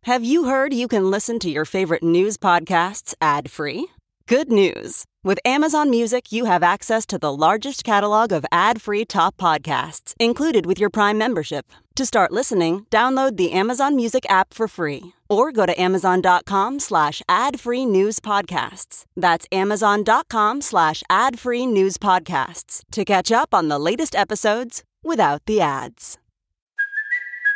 Have 0.04 0.24
you 0.24 0.44
heard 0.44 0.72
you 0.72 0.88
can 0.88 1.10
listen 1.10 1.38
to 1.40 1.50
your 1.50 1.64
favorite 1.64 2.02
news 2.02 2.38
podcasts 2.38 3.14
ad 3.20 3.50
free? 3.50 3.88
Good 4.26 4.50
news. 4.50 5.04
With 5.24 5.38
Amazon 5.44 5.90
Music, 5.90 6.32
you 6.32 6.46
have 6.46 6.62
access 6.62 7.06
to 7.06 7.18
the 7.18 7.32
largest 7.32 7.84
catalog 7.84 8.32
of 8.32 8.46
ad-free 8.50 9.04
top 9.04 9.36
podcasts 9.36 10.14
included 10.18 10.66
with 10.66 10.80
your 10.80 10.90
Prime 10.90 11.18
membership. 11.18 11.66
To 11.96 12.06
start 12.06 12.32
listening, 12.32 12.86
download 12.90 13.36
the 13.36 13.52
Amazon 13.52 13.94
Music 13.94 14.24
app 14.28 14.54
for 14.54 14.66
free 14.66 15.12
or 15.32 15.50
go 15.50 15.66
to 15.66 15.80
amazon.com 15.80 16.78
slash 16.78 17.22
ad-free 17.28 17.86
news 17.86 18.20
podcasts. 18.20 19.04
That's 19.16 19.46
amazon.com 19.50 20.60
slash 20.60 21.02
ad-free 21.10 21.66
news 21.66 21.98
podcasts 21.98 22.82
to 22.92 23.04
catch 23.04 23.32
up 23.32 23.52
on 23.52 23.68
the 23.68 23.78
latest 23.78 24.14
episodes 24.14 24.84
without 25.02 25.42
the 25.46 25.60
ads. 25.60 26.18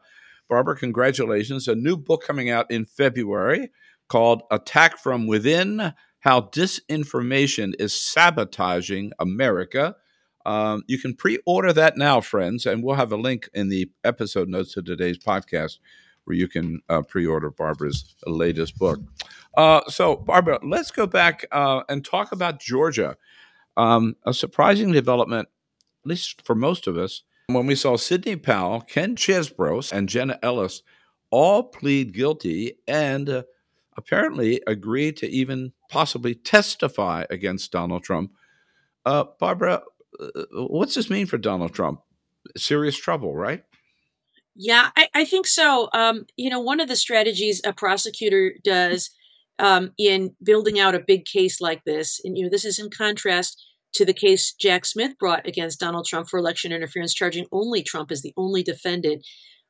Barbara, 0.47 0.75
congratulations. 0.75 1.67
A 1.67 1.75
new 1.75 1.97
book 1.97 2.23
coming 2.23 2.49
out 2.49 2.69
in 2.69 2.85
February 2.85 3.71
called 4.07 4.43
Attack 4.51 4.99
from 4.99 5.27
Within 5.27 5.93
how 6.19 6.39
disinformation 6.39 7.73
is 7.79 7.93
sabotaging 7.99 9.11
America. 9.19 9.95
Um, 10.45 10.83
you 10.87 10.97
can 10.97 11.15
pre 11.15 11.39
order 11.45 11.73
that 11.73 11.97
now, 11.97 12.21
friends, 12.21 12.65
and 12.65 12.81
we'll 12.81 12.95
have 12.95 13.11
a 13.11 13.17
link 13.17 13.49
in 13.53 13.69
the 13.69 13.89
episode 14.03 14.47
notes 14.47 14.73
to 14.73 14.81
today's 14.81 15.17
podcast 15.17 15.79
where 16.23 16.37
you 16.37 16.47
can 16.47 16.79
uh, 16.87 17.01
pre 17.01 17.25
order 17.25 17.49
Barbara's 17.49 18.15
latest 18.25 18.77
book. 18.77 18.99
Uh, 19.57 19.81
so, 19.87 20.15
Barbara, 20.15 20.59
let's 20.63 20.91
go 20.91 21.05
back 21.05 21.45
uh, 21.51 21.81
and 21.89 22.05
talk 22.05 22.31
about 22.31 22.59
Georgia. 22.59 23.17
Um, 23.75 24.15
a 24.25 24.33
surprising 24.33 24.91
development, 24.91 25.49
at 26.03 26.09
least 26.09 26.45
for 26.45 26.55
most 26.55 26.87
of 26.87 26.97
us, 26.97 27.23
when 27.47 27.65
we 27.65 27.75
saw 27.75 27.97
Sidney 27.97 28.35
Powell, 28.35 28.81
Ken 28.81 29.15
Chesebro, 29.15 29.91
and 29.91 30.09
Jenna 30.09 30.39
Ellis 30.41 30.83
all 31.29 31.63
plead 31.63 32.13
guilty 32.13 32.77
and 32.87 33.29
uh, 33.29 33.43
apparently 33.97 34.61
agree 34.67 35.11
to 35.11 35.27
even 35.27 35.73
possibly 35.89 36.35
testify 36.35 37.25
against 37.29 37.71
Donald 37.71 38.03
Trump. 38.03 38.31
Uh, 39.05 39.25
Barbara, 39.39 39.81
uh, 40.19 40.27
what's 40.51 40.95
this 40.95 41.09
mean 41.09 41.25
for 41.25 41.37
Donald 41.37 41.73
Trump? 41.73 42.01
Serious 42.55 42.95
trouble, 42.95 43.35
right? 43.35 43.63
Yeah, 44.55 44.89
I, 44.95 45.07
I 45.13 45.25
think 45.25 45.47
so. 45.47 45.89
Um, 45.93 46.25
you 46.37 46.49
know, 46.49 46.59
one 46.59 46.79
of 46.79 46.87
the 46.87 46.95
strategies 46.95 47.61
a 47.65 47.73
prosecutor 47.73 48.53
does 48.63 49.09
um, 49.59 49.91
in 49.97 50.35
building 50.43 50.79
out 50.79 50.95
a 50.95 51.03
big 51.05 51.25
case 51.25 51.61
like 51.61 51.83
this, 51.85 52.19
and 52.23 52.37
you 52.37 52.43
know, 52.43 52.49
this 52.49 52.65
is 52.65 52.79
in 52.79 52.89
contrast 52.89 53.61
to 53.93 54.05
the 54.05 54.13
case 54.13 54.53
Jack 54.53 54.85
Smith 54.85 55.17
brought 55.19 55.47
against 55.47 55.79
Donald 55.79 56.05
Trump 56.05 56.27
for 56.27 56.39
election 56.39 56.71
interference, 56.71 57.13
charging 57.13 57.45
only 57.51 57.83
Trump 57.83 58.11
as 58.11 58.21
the 58.21 58.33
only 58.35 58.63
defendant. 58.63 59.25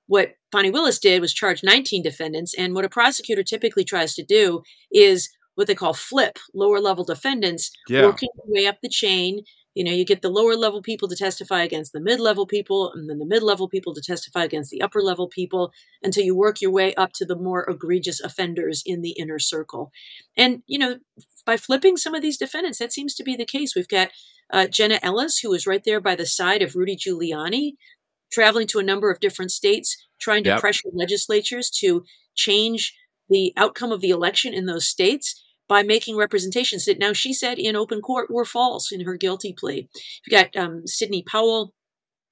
What 0.08 0.32
Fani 0.52 0.70
Willis 0.70 1.00
did 1.00 1.22
was 1.22 1.34
charge 1.34 1.64
19 1.64 2.04
defendants. 2.04 2.54
And 2.54 2.74
what 2.74 2.86
a 2.86 2.90
prosecutor 2.90 3.44
typically 3.44 3.84
tries 3.84 4.16
to 4.16 4.24
do 4.24 4.62
is 4.92 5.30
what 5.56 5.68
they 5.68 5.76
call 5.76 5.94
flip 5.94 6.40
lower 6.54 6.80
level 6.80 7.04
defendants, 7.04 7.72
yeah. 7.88 8.04
working 8.04 8.30
their 8.36 8.62
way 8.62 8.68
up 8.68 8.78
the 8.82 8.90
chain. 8.90 9.42
You 9.74 9.84
know, 9.84 9.92
you 9.92 10.06
get 10.06 10.22
the 10.22 10.30
lower 10.30 10.56
level 10.56 10.82
people 10.82 11.08
to 11.08 11.16
testify 11.16 11.64
against 11.64 11.94
the 11.94 12.00
mid 12.00 12.20
level 12.20 12.46
people, 12.46 12.92
and 12.94 13.10
then 13.10 13.20
the 13.20 13.26
mid 13.26 13.44
level 13.44 13.68
people 13.68 13.94
to 13.94 14.02
testify 14.02 14.44
against 14.44 14.70
the 14.70 14.82
upper 14.82 15.02
level 15.02 15.28
people 15.28 15.72
until 16.04 16.24
you 16.24 16.36
work 16.36 16.62
your 16.62 16.72
way 16.72 16.94
up 16.96 17.12
to 17.14 17.26
the 17.26 17.36
more 17.36 17.68
egregious 17.70 18.20
offenders 18.22 18.84
in 18.86 19.02
the 19.02 19.12
inner 19.12 19.40
circle. 19.40 19.92
And, 20.38 20.62
you 20.68 20.78
know, 20.78 20.98
by 21.46 21.58
flipping 21.58 21.98
some 21.98 22.14
of 22.14 22.22
these 22.22 22.38
defendants, 22.38 22.80
that 22.80 22.94
seems 22.94 23.16
to 23.16 23.24
be 23.24 23.36
the 23.36 23.46
case. 23.46 23.76
We've 23.76 23.88
got 23.88 24.10
uh, 24.52 24.68
Jenna 24.68 25.00
Ellis, 25.02 25.40
who 25.40 25.50
was 25.50 25.68
right 25.68 25.84
there 25.84 26.00
by 26.00 26.16
the 26.16 26.26
side 26.26 26.62
of 26.62 26.76
Rudy 26.76 26.96
Giuliani, 26.96 27.74
traveling 28.32 28.68
to 28.68 28.80
a 28.80 28.84
number 28.84 29.12
of 29.12 29.20
different 29.20 29.52
states, 29.52 29.98
trying 30.20 30.44
to 30.44 30.52
yep. 30.52 30.60
pressure 30.60 30.90
legislatures 30.94 31.70
to 31.80 32.04
change 32.36 32.96
the 33.30 33.54
outcome 33.58 33.92
of 33.92 34.02
the 34.02 34.10
election 34.10 34.54
in 34.54 34.66
those 34.66 34.88
states 34.88 35.42
by 35.74 35.82
making 35.82 36.16
representations 36.16 36.86
that 36.86 37.00
now 37.00 37.14
she 37.14 37.34
said 37.34 37.58
in 37.58 37.76
open 37.76 38.00
court 38.00 38.30
were 38.30 38.46
false 38.46 38.92
in 38.92 39.02
her 39.02 39.18
guilty 39.18 39.56
plea. 39.58 39.90
You've 40.24 40.32
got 40.40 40.56
um, 40.56 40.86
Sidney 40.86 41.24
Powell, 41.24 41.74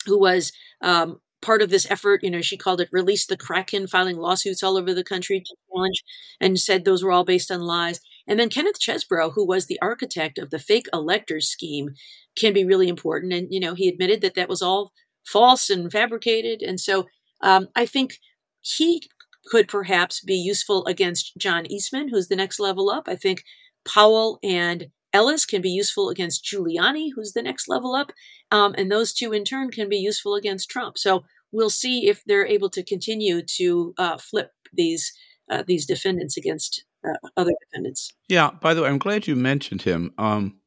who 0.05 0.19
was 0.19 0.51
um, 0.83 1.19
part 1.41 1.63
of 1.63 1.71
this 1.71 1.89
effort. 1.89 2.23
You 2.23 2.29
know, 2.29 2.41
she 2.41 2.55
called 2.55 2.81
it 2.81 2.89
"Release 2.91 3.25
the 3.25 3.35
Kraken," 3.37 3.87
filing 3.87 4.17
lawsuits 4.17 4.61
all 4.61 4.77
over 4.77 4.93
the 4.93 5.03
country 5.03 5.39
to 5.39 5.55
challenge, 5.73 6.03
and 6.39 6.59
said 6.59 6.85
those 6.85 7.03
were 7.03 7.11
all 7.11 7.23
based 7.25 7.49
on 7.49 7.61
lies. 7.61 7.99
And 8.27 8.39
then 8.39 8.49
Kenneth 8.49 8.79
Chesebro, 8.79 9.33
who 9.33 9.47
was 9.47 9.65
the 9.65 9.79
architect 9.81 10.37
of 10.37 10.51
the 10.51 10.59
fake 10.59 10.85
electors 10.93 11.49
scheme, 11.49 11.89
can 12.37 12.53
be 12.53 12.63
really 12.63 12.87
important. 12.89 13.33
And 13.33 13.47
you 13.49 13.59
know, 13.59 13.73
he 13.73 13.87
admitted 13.89 14.21
that 14.21 14.35
that 14.35 14.49
was 14.49 14.61
all 14.61 14.91
false 15.25 15.71
and 15.71 15.91
fabricated. 15.91 16.61
And 16.61 16.79
so 16.79 17.07
um, 17.41 17.69
I 17.75 17.87
think 17.87 18.19
he 18.61 19.01
could 19.47 19.67
perhaps 19.67 20.21
be 20.21 20.35
useful 20.35 20.85
against 20.85 21.37
John 21.37 21.65
Eastman, 21.65 22.09
who's 22.09 22.27
the 22.27 22.35
next 22.35 22.59
level 22.59 22.89
up. 22.89 23.07
I 23.07 23.15
think 23.15 23.43
Powell 23.85 24.39
and 24.43 24.87
Ellis 25.13 25.45
can 25.45 25.61
be 25.61 25.69
useful 25.69 26.09
against 26.09 26.45
Giuliani, 26.45 27.09
who's 27.15 27.33
the 27.33 27.41
next 27.41 27.67
level 27.67 27.95
up. 27.95 28.11
Um, 28.49 28.75
and 28.77 28.91
those 28.91 29.13
two, 29.13 29.33
in 29.33 29.43
turn, 29.43 29.71
can 29.71 29.89
be 29.89 29.97
useful 29.97 30.35
against 30.35 30.69
Trump. 30.69 30.97
So 30.97 31.23
we'll 31.51 31.69
see 31.69 32.07
if 32.07 32.23
they're 32.25 32.45
able 32.45 32.69
to 32.69 32.83
continue 32.83 33.41
to 33.57 33.93
uh, 33.97 34.17
flip 34.17 34.51
these 34.73 35.13
uh, 35.49 35.63
these 35.67 35.85
defendants 35.85 36.37
against 36.37 36.85
uh, 37.05 37.27
other 37.35 37.51
defendants. 37.65 38.13
Yeah. 38.29 38.51
By 38.61 38.73
the 38.73 38.83
way, 38.83 38.89
I'm 38.89 38.99
glad 38.99 39.27
you 39.27 39.35
mentioned 39.35 39.81
him. 39.81 40.13
Um, 40.17 40.59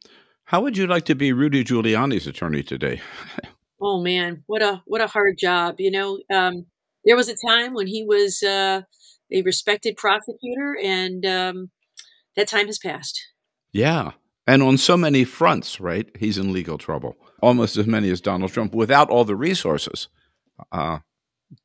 how 0.45 0.61
would 0.61 0.77
you 0.77 0.87
like 0.87 1.07
to 1.07 1.15
be 1.15 1.33
Rudy 1.33 1.65
Giuliani's 1.65 2.27
attorney 2.27 2.63
today? 2.63 3.01
oh 3.81 4.03
man, 4.03 4.43
what 4.47 4.61
a 4.61 4.83
what 4.85 5.01
a 5.01 5.07
hard 5.07 5.39
job. 5.39 5.77
You 5.79 5.91
know, 5.91 6.19
um, 6.33 6.67
there 7.05 7.17
was 7.17 7.29
a 7.29 7.37
time 7.47 7.75
when 7.75 7.87
he 7.87 8.05
was 8.05 8.43
uh, 8.43 8.83
a 9.33 9.43
respected 9.43 9.97
prosecutor, 9.97 10.77
and 10.83 11.25
um, 11.27 11.71
that 12.37 12.49
time 12.49 12.67
has 12.67 12.79
passed. 12.79 13.21
Yeah, 13.73 14.13
and 14.47 14.63
on 14.63 14.79
so 14.79 14.97
many 14.97 15.25
fronts, 15.25 15.81
right? 15.81 16.09
He's 16.19 16.39
in 16.39 16.53
legal 16.53 16.79
trouble, 16.79 17.17
almost 17.41 17.77
as 17.77 17.87
many 17.87 18.11
as 18.11 18.21
Donald 18.21 18.53
Trump, 18.53 18.75
without 18.75 19.11
all 19.11 19.25
the 19.25 19.37
resources. 19.37 20.09
Uh, 20.71 20.99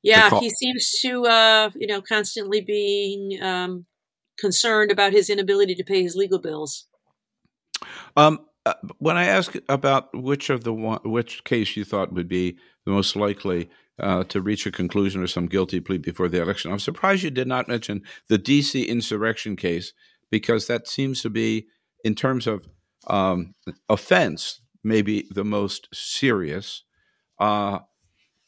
yeah, 0.03 0.29
he 0.39 0.49
seems 0.49 0.91
to, 1.01 1.25
uh, 1.25 1.69
you 1.75 1.87
know, 1.87 2.01
constantly 2.01 2.61
being 2.61 3.41
um, 3.41 3.85
concerned 4.39 4.91
about 4.91 5.13
his 5.13 5.29
inability 5.29 5.75
to 5.75 5.83
pay 5.83 6.01
his 6.01 6.15
legal 6.15 6.39
bills. 6.39 6.87
Um, 8.15 8.39
uh, 8.65 8.73
when 8.97 9.17
I 9.17 9.25
ask 9.25 9.55
about 9.67 10.09
which 10.13 10.49
of 10.49 10.63
the 10.63 10.73
one, 10.73 10.99
which 11.03 11.43
case 11.43 11.75
you 11.77 11.85
thought 11.85 12.13
would 12.13 12.27
be 12.27 12.57
the 12.85 12.91
most 12.91 13.15
likely 13.15 13.69
uh, 13.99 14.23
to 14.25 14.41
reach 14.41 14.65
a 14.65 14.71
conclusion 14.71 15.21
or 15.21 15.27
some 15.27 15.47
guilty 15.47 15.79
plea 15.79 15.97
before 15.97 16.27
the 16.27 16.41
election, 16.41 16.71
I'm 16.71 16.79
surprised 16.79 17.23
you 17.23 17.31
did 17.31 17.47
not 17.47 17.67
mention 17.67 18.03
the 18.27 18.37
D.C. 18.37 18.83
insurrection 18.83 19.55
case 19.55 19.93
because 20.29 20.67
that 20.67 20.87
seems 20.87 21.21
to 21.21 21.29
be, 21.29 21.67
in 22.03 22.15
terms 22.15 22.47
of 22.47 22.67
um, 23.07 23.55
offense, 23.87 24.61
maybe 24.83 25.27
the 25.31 25.43
most 25.43 25.87
serious. 25.93 26.83
Uh, 27.39 27.79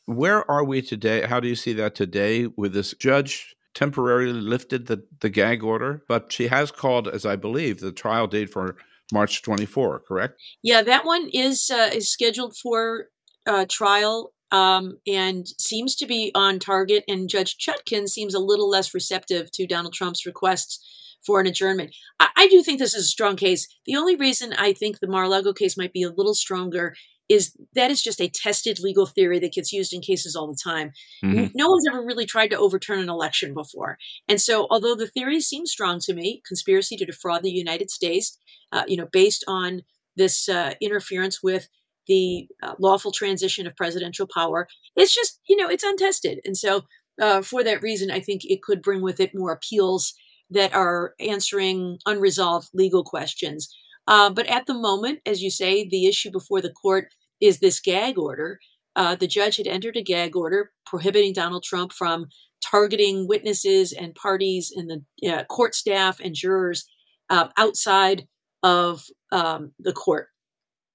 where 0.06 0.50
are 0.50 0.64
we 0.64 0.82
today? 0.82 1.22
How 1.22 1.40
do 1.40 1.48
you 1.48 1.56
see 1.56 1.74
that 1.74 1.96
today 1.96 2.48
with 2.58 2.74
this 2.74 2.94
judge? 2.94 3.56
temporarily 3.74 4.34
lifted 4.34 4.88
the, 4.88 5.04
the 5.22 5.30
gag 5.30 5.64
order, 5.64 6.04
but 6.08 6.32
she 6.32 6.48
has 6.48 6.72
called, 6.72 7.08
as 7.08 7.26
I 7.26 7.36
believe, 7.36 7.80
the 7.80 7.92
trial 7.92 8.28
date 8.28 8.50
for 8.50 8.76
March 9.12 9.42
24, 9.42 10.02
correct? 10.08 10.42
Yeah, 10.62 10.82
that 10.84 11.06
one 11.06 11.30
is 11.34 11.70
uh, 11.70 11.90
is 11.94 12.10
scheduled 12.10 12.56
for 12.58 13.08
uh, 13.46 13.66
trial 13.70 14.34
um, 14.52 14.98
and 15.08 15.48
seems 15.60 15.96
to 15.98 16.06
be 16.06 16.32
on 16.36 16.60
target. 16.60 17.04
And 17.08 17.30
Judge 17.30 17.58
Chutkan 17.58 18.08
seems 18.08 18.34
a 18.34 18.40
little 18.40 18.70
less 18.70 18.94
receptive 18.94 19.52
to 19.52 19.68
Donald 19.68 19.94
Trump's 19.94 20.26
requests 20.26 20.80
for 21.26 21.40
an 21.40 21.48
adjournment. 21.48 21.96
I, 22.20 22.30
I 22.36 22.48
do 22.48 22.64
think 22.64 22.80
this 22.80 22.96
is 22.96 23.06
a 23.06 23.10
strong 23.10 23.36
case. 23.36 23.68
The 23.86 23.96
only 23.96 24.16
reason 24.16 24.54
I 24.54 24.74
think 24.74 25.00
the 25.00 25.08
Mar-a-Lago 25.08 25.54
case 25.54 25.78
might 25.78 25.94
be 25.94 26.04
a 26.04 26.10
little 26.10 26.36
stronger 26.36 26.94
is 27.30 27.56
that 27.76 27.90
is 27.90 28.02
just 28.02 28.20
a 28.20 28.30
tested 28.30 28.80
legal 28.82 29.06
theory 29.06 29.40
that 29.40 29.54
gets 29.54 29.72
used 29.72 29.94
in 29.94 30.02
cases 30.02 30.36
all 30.36 30.48
the 30.48 30.58
time. 30.62 30.92
Mm-hmm. 31.24 31.52
No 31.56 31.70
one's 31.70 31.86
ever 31.90 32.04
really 32.04 32.26
tried 32.26 32.50
to 32.50 32.58
overturn 32.58 33.00
an 33.00 33.10
election 33.10 33.54
before. 33.54 33.98
And 34.28 34.42
so, 34.42 34.68
although 34.70 34.96
the 34.96 35.08
theory 35.08 35.40
seems 35.40 35.72
strong 35.72 36.00
to 36.02 36.14
me, 36.14 36.42
conspiracy 36.46 36.98
to 36.98 37.06
defraud 37.06 37.44
the 37.44 37.52
United 37.52 37.90
States, 37.90 38.38
uh, 38.74 38.84
you 38.86 38.98
know, 38.98 39.08
based 39.14 39.46
on 39.48 39.84
this 40.18 40.50
uh, 40.50 40.74
interference 40.82 41.42
with 41.42 41.70
the 42.08 42.48
uh, 42.64 42.74
lawful 42.80 43.12
transition 43.12 43.68
of 43.68 43.76
presidential 43.76 44.28
power, 44.34 44.68
it's 44.96 45.14
just, 45.14 45.40
you 45.48 45.56
know, 45.56 45.70
it's 45.70 45.84
untested. 45.84 46.40
And 46.46 46.58
so, 46.58 46.84
uh, 47.22 47.42
for 47.42 47.64
that 47.64 47.82
reason, 47.82 48.10
I 48.10 48.20
think 48.20 48.42
it 48.46 48.64
could 48.64 48.82
bring 48.82 49.02
with 49.02 49.20
it 49.20 49.36
more 49.36 49.52
appeals 49.52 50.14
that 50.50 50.74
are 50.74 51.14
answering 51.20 51.98
unresolved 52.06 52.70
legal 52.74 53.04
questions. 53.04 53.74
Uh, 54.08 54.30
but 54.30 54.48
at 54.48 54.66
the 54.66 54.74
moment, 54.74 55.20
as 55.26 55.42
you 55.42 55.50
say, 55.52 55.88
the 55.88 56.08
issue 56.08 56.32
before 56.32 56.62
the 56.62 56.72
court 56.72 57.08
is 57.40 57.60
this 57.60 57.80
gag 57.80 58.18
order. 58.18 58.60
Uh, 58.96 59.16
the 59.16 59.28
judge 59.28 59.58
had 59.58 59.68
entered 59.68 59.96
a 59.96 60.02
gag 60.02 60.36
order 60.36 60.72
prohibiting 60.86 61.34
Donald 61.34 61.64
Trump 61.64 61.94
from 61.94 62.28
targeting 62.64 63.28
witnesses 63.28 63.94
and 63.94 64.16
parties 64.16 64.72
and 64.76 64.90
the 64.90 65.30
uh, 65.30 65.44
court 65.46 65.74
staff 65.76 66.20
and 66.20 66.36
jurors 66.36 66.86
uh, 67.30 67.48
outside 67.58 68.28
of 68.64 69.06
um, 69.32 69.72
the 69.80 69.94
court, 69.94 70.28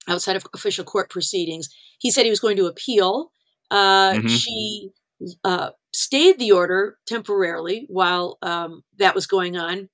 outside 0.07 0.35
of 0.35 0.45
official 0.53 0.83
court 0.85 1.09
proceedings. 1.09 1.69
He 1.99 2.11
said 2.11 2.23
he 2.23 2.29
was 2.29 2.39
going 2.39 2.57
to 2.57 2.65
appeal. 2.67 3.31
Uh, 3.71 4.13
Mhm. 4.13 4.29
She 4.29 4.89
uh, 5.43 5.71
stayed 5.93 6.37
the 6.39 6.51
order 6.51 6.97
temporarily 7.07 7.85
while 7.89 8.37
um, 8.41 8.83
that 8.99 9.15
was 9.15 9.25
going 9.25 9.57
on. 9.57 9.89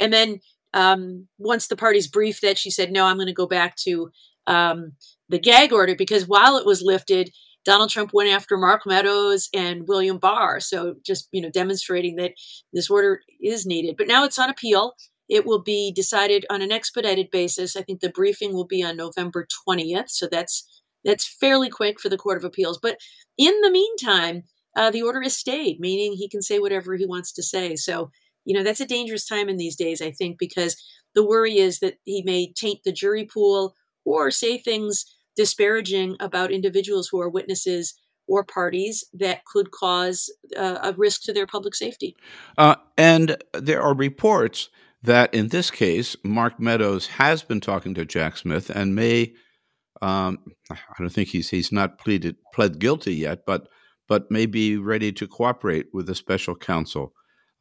And 0.00 0.12
then 0.12 0.40
um, 0.72 1.28
once 1.38 1.68
the 1.68 1.76
parties 1.76 2.08
briefed 2.08 2.42
that, 2.42 2.58
she 2.58 2.70
said, 2.70 2.90
no, 2.90 3.04
I'm 3.04 3.16
going 3.16 3.26
to 3.26 3.32
go 3.32 3.46
back 3.46 3.76
to 3.84 4.10
um, 4.46 4.92
the 5.28 5.38
gag 5.38 5.72
order 5.72 5.94
because 5.94 6.26
while 6.26 6.56
it 6.56 6.66
was 6.66 6.82
lifted, 6.82 7.30
Donald 7.64 7.90
Trump 7.90 8.12
went 8.14 8.30
after 8.30 8.56
Mark 8.56 8.86
Meadows 8.86 9.48
and 9.52 9.88
William 9.88 10.18
Barr. 10.18 10.60
So 10.60 10.94
just, 11.04 11.28
you 11.32 11.42
know, 11.42 11.50
demonstrating 11.50 12.16
that 12.16 12.32
this 12.72 12.88
order 12.88 13.20
is 13.42 13.66
needed. 13.66 13.96
But 13.98 14.06
now 14.06 14.24
it's 14.24 14.38
on 14.38 14.48
appeal. 14.50 14.94
It 15.28 15.46
will 15.46 15.62
be 15.62 15.92
decided 15.92 16.46
on 16.50 16.62
an 16.62 16.72
expedited 16.72 17.30
basis. 17.30 17.76
I 17.76 17.82
think 17.82 18.00
the 18.00 18.10
briefing 18.10 18.54
will 18.54 18.66
be 18.66 18.82
on 18.82 18.96
November 18.96 19.46
20th. 19.68 20.10
So 20.10 20.28
that's 20.30 20.64
that's 21.04 21.26
fairly 21.26 21.70
quick 21.70 22.00
for 22.00 22.08
the 22.08 22.18
Court 22.18 22.36
of 22.36 22.44
Appeals. 22.44 22.78
But 22.82 22.98
in 23.38 23.60
the 23.60 23.70
meantime, 23.70 24.42
uh, 24.76 24.90
the 24.90 25.02
order 25.02 25.22
is 25.22 25.36
stayed, 25.36 25.80
meaning 25.80 26.12
he 26.12 26.28
can 26.28 26.42
say 26.42 26.58
whatever 26.58 26.94
he 26.96 27.06
wants 27.06 27.32
to 27.32 27.42
say. 27.42 27.76
So, 27.76 28.10
you 28.44 28.54
know, 28.54 28.62
that's 28.62 28.80
a 28.80 28.86
dangerous 28.86 29.26
time 29.26 29.48
in 29.48 29.56
these 29.56 29.76
days, 29.76 30.02
I 30.02 30.10
think, 30.10 30.38
because 30.38 30.76
the 31.14 31.24
worry 31.24 31.58
is 31.58 31.78
that 31.78 31.94
he 32.04 32.22
may 32.22 32.52
taint 32.52 32.80
the 32.84 32.92
jury 32.92 33.24
pool 33.24 33.74
or 34.04 34.30
say 34.30 34.58
things 34.58 35.04
disparaging 35.36 36.16
about 36.20 36.50
individuals 36.50 37.08
who 37.08 37.20
are 37.20 37.28
witnesses 37.28 37.94
or 38.28 38.44
parties 38.44 39.04
that 39.14 39.44
could 39.44 39.70
cause 39.70 40.30
uh, 40.56 40.78
a 40.82 40.92
risk 40.94 41.22
to 41.22 41.32
their 41.32 41.46
public 41.46 41.74
safety. 41.74 42.16
Uh, 42.58 42.76
and 42.98 43.36
there 43.52 43.80
are 43.80 43.94
reports 43.94 44.68
that 45.02 45.32
in 45.34 45.48
this 45.48 45.70
case, 45.70 46.16
Mark 46.24 46.58
Meadows 46.60 47.06
has 47.06 47.42
been 47.42 47.60
talking 47.60 47.94
to 47.94 48.04
Jack 48.04 48.36
Smith 48.36 48.70
and 48.70 48.94
may. 48.94 49.32
Um, 50.02 50.38
I 50.70 50.76
don't 50.98 51.08
think 51.08 51.28
he's 51.28 51.50
he's 51.50 51.72
not 51.72 51.98
pleaded 51.98 52.36
pled 52.54 52.78
guilty 52.78 53.14
yet, 53.14 53.40
but 53.46 53.68
but 54.08 54.30
may 54.30 54.46
be 54.46 54.76
ready 54.76 55.12
to 55.12 55.26
cooperate 55.26 55.86
with 55.92 56.06
the 56.06 56.14
special 56.14 56.54
counsel. 56.54 57.12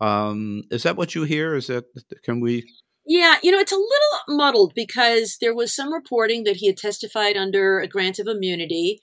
Um, 0.01 0.63
is 0.71 0.83
that 0.83 0.97
what 0.97 1.15
you 1.15 1.23
hear? 1.23 1.55
Is 1.55 1.67
that 1.67 1.85
can 2.23 2.41
we? 2.41 2.63
Yeah, 3.07 3.35
you 3.43 3.51
know, 3.51 3.59
it's 3.59 3.71
a 3.71 3.75
little 3.75 4.37
muddled 4.37 4.73
because 4.75 5.37
there 5.39 5.55
was 5.55 5.73
some 5.73 5.93
reporting 5.93 6.43
that 6.45 6.55
he 6.55 6.67
had 6.67 6.77
testified 6.77 7.37
under 7.37 7.79
a 7.79 7.87
grant 7.87 8.17
of 8.17 8.27
immunity. 8.27 8.99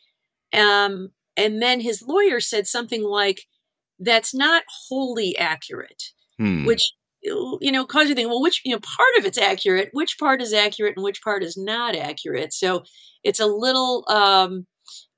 Um, 0.53 1.11
and 1.37 1.63
then 1.63 1.81
his 1.81 2.03
lawyer 2.03 2.41
said 2.41 2.67
something 2.67 3.03
like, 3.05 3.43
that's 4.01 4.35
not 4.35 4.65
wholly 4.89 5.39
accurate, 5.39 6.03
Hmm. 6.39 6.65
which, 6.67 6.83
you 7.23 7.71
know, 7.73 7.85
cause 7.85 8.09
you 8.09 8.15
think, 8.15 8.29
well, 8.29 8.43
which, 8.43 8.61
you 8.65 8.73
know, 8.73 8.81
part 8.81 9.19
of 9.19 9.25
it's 9.25 9.39
accurate, 9.39 9.91
which 9.93 10.19
part 10.19 10.43
is 10.43 10.53
accurate 10.53 10.95
and 10.97 11.05
which 11.05 11.23
part 11.23 11.43
is 11.43 11.57
not 11.57 11.95
accurate. 11.95 12.53
So 12.53 12.83
it's 13.23 13.41
a 13.41 13.47
little, 13.47 14.05
um, 14.09 14.67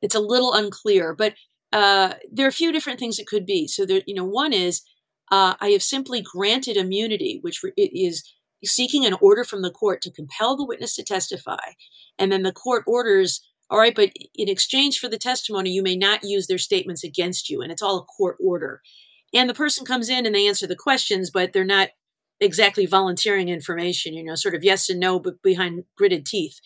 it's 0.03 0.14
a 0.14 0.21
little 0.21 0.53
unclear, 0.53 1.14
but 1.14 1.35
uh, 1.73 2.14
there 2.31 2.47
are 2.47 2.49
a 2.49 2.53
few 2.53 2.73
different 2.73 2.99
things 3.01 3.19
it 3.19 3.27
could 3.27 3.47
be. 3.47 3.67
So 3.67 3.85
there, 3.85 4.03
you 4.07 4.14
know, 4.14 4.25
one 4.25 4.53
is 4.53 4.83
uh, 5.31 5.55
I 5.61 5.71
have 5.71 5.83
simply 5.83 6.23
granted 6.23 6.77
immunity, 6.77 7.38
which 7.43 7.62
re- 7.62 7.73
is 7.77 8.23
seeking 8.64 9.05
an 9.05 9.17
order 9.21 9.45
from 9.45 9.62
the 9.62 9.71
court 9.71 10.01
to 10.03 10.12
compel 10.12 10.57
the 10.57 10.64
witness 10.64 10.95
to 10.97 11.03
testify, 11.03 11.73
and 12.19 12.31
then 12.31 12.43
the 12.43 12.53
court 12.53 12.85
orders, 12.87 13.40
all 13.71 13.79
right, 13.79 13.95
but 13.95 14.11
in 14.35 14.49
exchange 14.49 14.99
for 14.99 15.09
the 15.09 15.19
testimony, 15.19 15.71
you 15.71 15.83
may 15.83 15.97
not 15.97 16.23
use 16.23 16.47
their 16.47 16.59
statements 16.59 17.03
against 17.03 17.51
you, 17.51 17.62
and 17.62 17.73
it's 17.73 17.83
all 17.83 17.99
a 17.99 18.05
court 18.05 18.37
order. 18.40 18.81
And 19.35 19.51
the 19.51 19.55
person 19.55 19.85
comes 19.85 20.09
in 20.09 20.25
and 20.25 20.35
they 20.35 20.47
answer 20.47 20.66
the 20.66 20.77
questions, 20.77 21.31
but 21.31 21.53
they're 21.53 21.64
not 21.64 21.88
exactly 22.40 22.87
volunteering 22.87 23.49
information, 23.49 24.14
you 24.14 24.25
know, 24.25 24.35
sort 24.37 24.55
of 24.55 24.64
yes 24.64 24.88
and 24.88 25.01
no, 25.01 25.18
but 25.18 25.42
behind 25.42 25.85
gritted 25.97 26.25
teeth, 26.25 26.61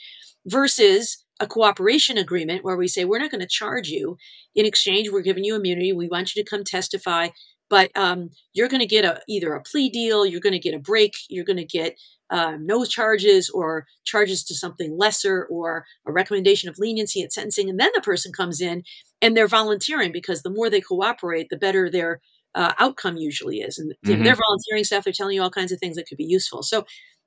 versus 0.46 1.24
a 1.40 1.46
cooperation 1.46 2.18
agreement 2.18 2.64
where 2.64 2.76
we 2.76 2.88
say, 2.88 3.04
we're 3.04 3.18
not 3.18 3.31
going 3.31 3.40
to 3.40 3.46
charge 3.46 3.88
you. 3.88 4.16
In 4.54 4.66
exchange, 4.66 5.11
we're 5.11 5.22
giving 5.22 5.44
you 5.44 5.54
immunity. 5.54 5.92
We 5.92 6.09
want 6.09 6.35
you 6.35 6.42
to 6.42 6.48
come 6.48 6.64
testify, 6.64 7.28
but 7.70 7.90
um, 7.96 8.31
you're 8.54 8.68
going 8.68 8.81
to 8.81 8.87
get 8.87 9.04
a, 9.04 9.20
either 9.28 9.54
a 9.54 9.62
plea 9.62 9.88
deal, 9.88 10.26
you're 10.26 10.40
going 10.40 10.52
to 10.52 10.59
get 10.59 10.74
a 10.74 10.81
break, 10.81 11.14
you're 11.28 11.44
going 11.44 11.59
to 11.59 11.64
get 11.64 11.96
um, 12.31 12.66
no 12.66 12.85
charges 12.85 13.48
or 13.48 13.87
charges 14.04 14.44
to 14.44 14.54
something 14.54 14.96
lesser 14.98 15.46
or 15.46 15.85
a 16.07 16.12
recommendation 16.12 16.68
of 16.68 16.78
leniency 16.78 17.22
at 17.22 17.33
sentencing. 17.33 17.70
And 17.70 17.78
then 17.78 17.90
the 17.94 18.02
person 18.02 18.33
comes 18.33 18.61
in 18.61 18.83
and 19.22 19.37
they're 19.37 19.48
volunteering 19.48 20.12
because 20.12 20.42
the 20.42 20.50
more 20.50 20.68
they 20.68 20.81
cooperate, 20.81 21.48
the 21.50 21.57
better 21.57 21.90
their 21.90 22.20
uh, 22.58 22.72
outcome 22.78 23.16
usually 23.16 23.58
is. 23.60 23.78
And 23.78 23.94
Mhm. 24.04 24.24
they're 24.24 24.34
volunteering 24.46 24.84
stuff, 24.84 25.04
they're 25.04 25.12
telling 25.12 25.36
you 25.36 25.42
all 25.42 25.50
kinds 25.50 25.72
of 25.72 25.78
things 25.78 25.96
that 25.96 26.06
could 26.08 26.18
be 26.18 26.24
useful. 26.38 26.62
So 26.62 26.84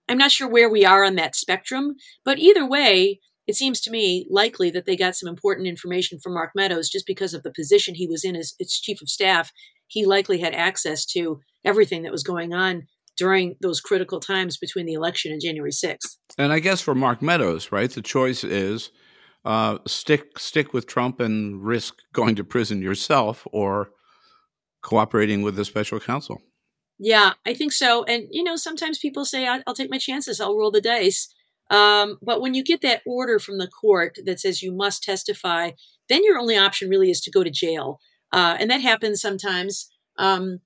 I'm 0.09 0.17
not 0.17 0.31
sure 0.31 0.47
where 0.47 0.69
we 0.69 0.83
are 0.85 1.03
on 1.05 1.15
that 1.15 1.35
spectrum, 1.35 1.95
but 2.25 2.37
either 2.39 2.65
way, 2.67 3.19
it 3.47 3.55
seems 3.55 3.79
to 3.81 3.91
me 3.91 4.27
likely 4.29 4.69
that 4.71 4.85
they 4.85 4.95
got 4.95 5.15
some 5.15 5.29
important 5.29 5.67
information 5.67 6.19
from 6.19 6.33
Mark 6.33 6.51
Meadows 6.55 6.89
just 6.89 7.05
because 7.07 7.33
of 7.33 7.43
the 7.43 7.51
position 7.51 7.95
he 7.95 8.07
was 8.07 8.23
in 8.23 8.35
as 8.35 8.53
its 8.59 8.79
chief 8.79 9.01
of 9.01 9.09
staff. 9.09 9.51
He 9.87 10.05
likely 10.05 10.39
had 10.39 10.53
access 10.53 11.05
to 11.07 11.39
everything 11.65 12.03
that 12.03 12.11
was 12.11 12.23
going 12.23 12.53
on 12.53 12.87
during 13.17 13.55
those 13.61 13.79
critical 13.81 14.19
times 14.19 14.57
between 14.57 14.85
the 14.85 14.93
election 14.93 15.31
and 15.31 15.41
January 15.41 15.71
6th. 15.71 16.17
And 16.37 16.51
I 16.51 16.59
guess 16.59 16.81
for 16.81 16.95
Mark 16.95 17.21
Meadows, 17.21 17.71
right, 17.71 17.89
the 17.91 18.01
choice 18.01 18.43
is 18.43 18.91
uh, 19.45 19.77
stick 19.87 20.37
stick 20.37 20.73
with 20.73 20.85
Trump 20.87 21.19
and 21.19 21.63
risk 21.63 21.95
going 22.13 22.35
to 22.35 22.43
prison 22.43 22.81
yourself, 22.81 23.47
or 23.51 23.91
cooperating 24.81 25.41
with 25.41 25.55
the 25.55 25.65
special 25.65 25.99
counsel. 25.99 26.41
Yeah, 26.99 27.33
I 27.45 27.53
think 27.53 27.71
so. 27.71 28.03
And, 28.03 28.27
you 28.29 28.43
know, 28.43 28.55
sometimes 28.55 28.99
people 28.99 29.25
say, 29.25 29.47
I'll, 29.47 29.63
I'll 29.65 29.73
take 29.73 29.89
my 29.89 29.97
chances, 29.97 30.39
I'll 30.39 30.57
roll 30.57 30.71
the 30.71 30.81
dice. 30.81 31.33
Um, 31.71 32.19
but 32.21 32.41
when 32.41 32.53
you 32.53 32.63
get 32.63 32.81
that 32.81 33.01
order 33.05 33.39
from 33.39 33.57
the 33.57 33.67
court 33.67 34.17
that 34.25 34.39
says 34.39 34.61
you 34.61 34.71
must 34.71 35.03
testify, 35.03 35.71
then 36.09 36.23
your 36.23 36.37
only 36.37 36.57
option 36.57 36.89
really 36.89 37.09
is 37.09 37.21
to 37.21 37.31
go 37.31 37.43
to 37.43 37.49
jail. 37.49 37.99
Uh, 38.31 38.57
and 38.59 38.69
that 38.69 38.81
happens 38.81 39.21
sometimes. 39.21 39.89
Um, 40.17 40.59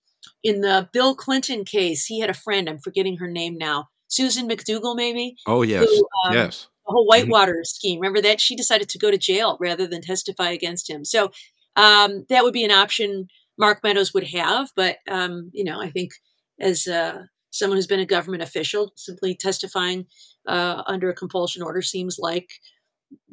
in 0.44 0.62
the 0.62 0.90
Bill 0.92 1.16
Clinton 1.16 1.64
case, 1.64 2.06
he 2.06 2.20
had 2.20 2.30
a 2.30 2.34
friend, 2.34 2.68
I'm 2.68 2.80
forgetting 2.80 3.18
her 3.18 3.30
name 3.30 3.58
now, 3.58 3.90
Susan 4.08 4.50
McDougal, 4.50 4.96
maybe, 4.96 5.36
Oh 5.46 5.62
yes, 5.62 5.88
Who, 5.88 6.08
um, 6.26 6.34
yes. 6.34 6.68
the 6.86 6.92
whole 6.92 7.06
Whitewater 7.06 7.62
scheme. 7.64 8.00
Remember 8.00 8.22
that? 8.22 8.42
She 8.42 8.56
decided 8.56 8.90
to 8.90 9.00
go 9.00 9.12
to 9.12 9.18
jail 9.18 9.58
rather 9.60 9.88
than 9.88 10.02
testify 10.02 10.50
against 10.50 10.90
him. 10.90 11.06
So 11.06 11.32
um, 11.76 12.26
that 12.30 12.44
would 12.44 12.54
be 12.54 12.64
an 12.64 12.72
option 12.72 13.28
Mark 13.58 13.82
Meadows 13.84 14.14
would 14.14 14.28
have. 14.28 14.70
But, 14.76 14.98
um, 15.10 15.52
you 15.54 15.64
know, 15.64 15.82
I 15.82 15.90
think 15.90 16.12
as 16.60 16.88
uh, 16.88 17.24
someone 17.52 17.78
who's 17.78 17.88
been 17.88 18.00
a 18.00 18.06
government 18.06 18.44
official, 18.44 18.94
simply 18.96 19.36
testifying 19.36 20.06
uh, 20.48 20.84
under 20.88 21.10
a 21.10 21.16
compulsion 21.16 21.64
order 21.64 21.82
seems 21.82 22.18
like, 22.20 22.50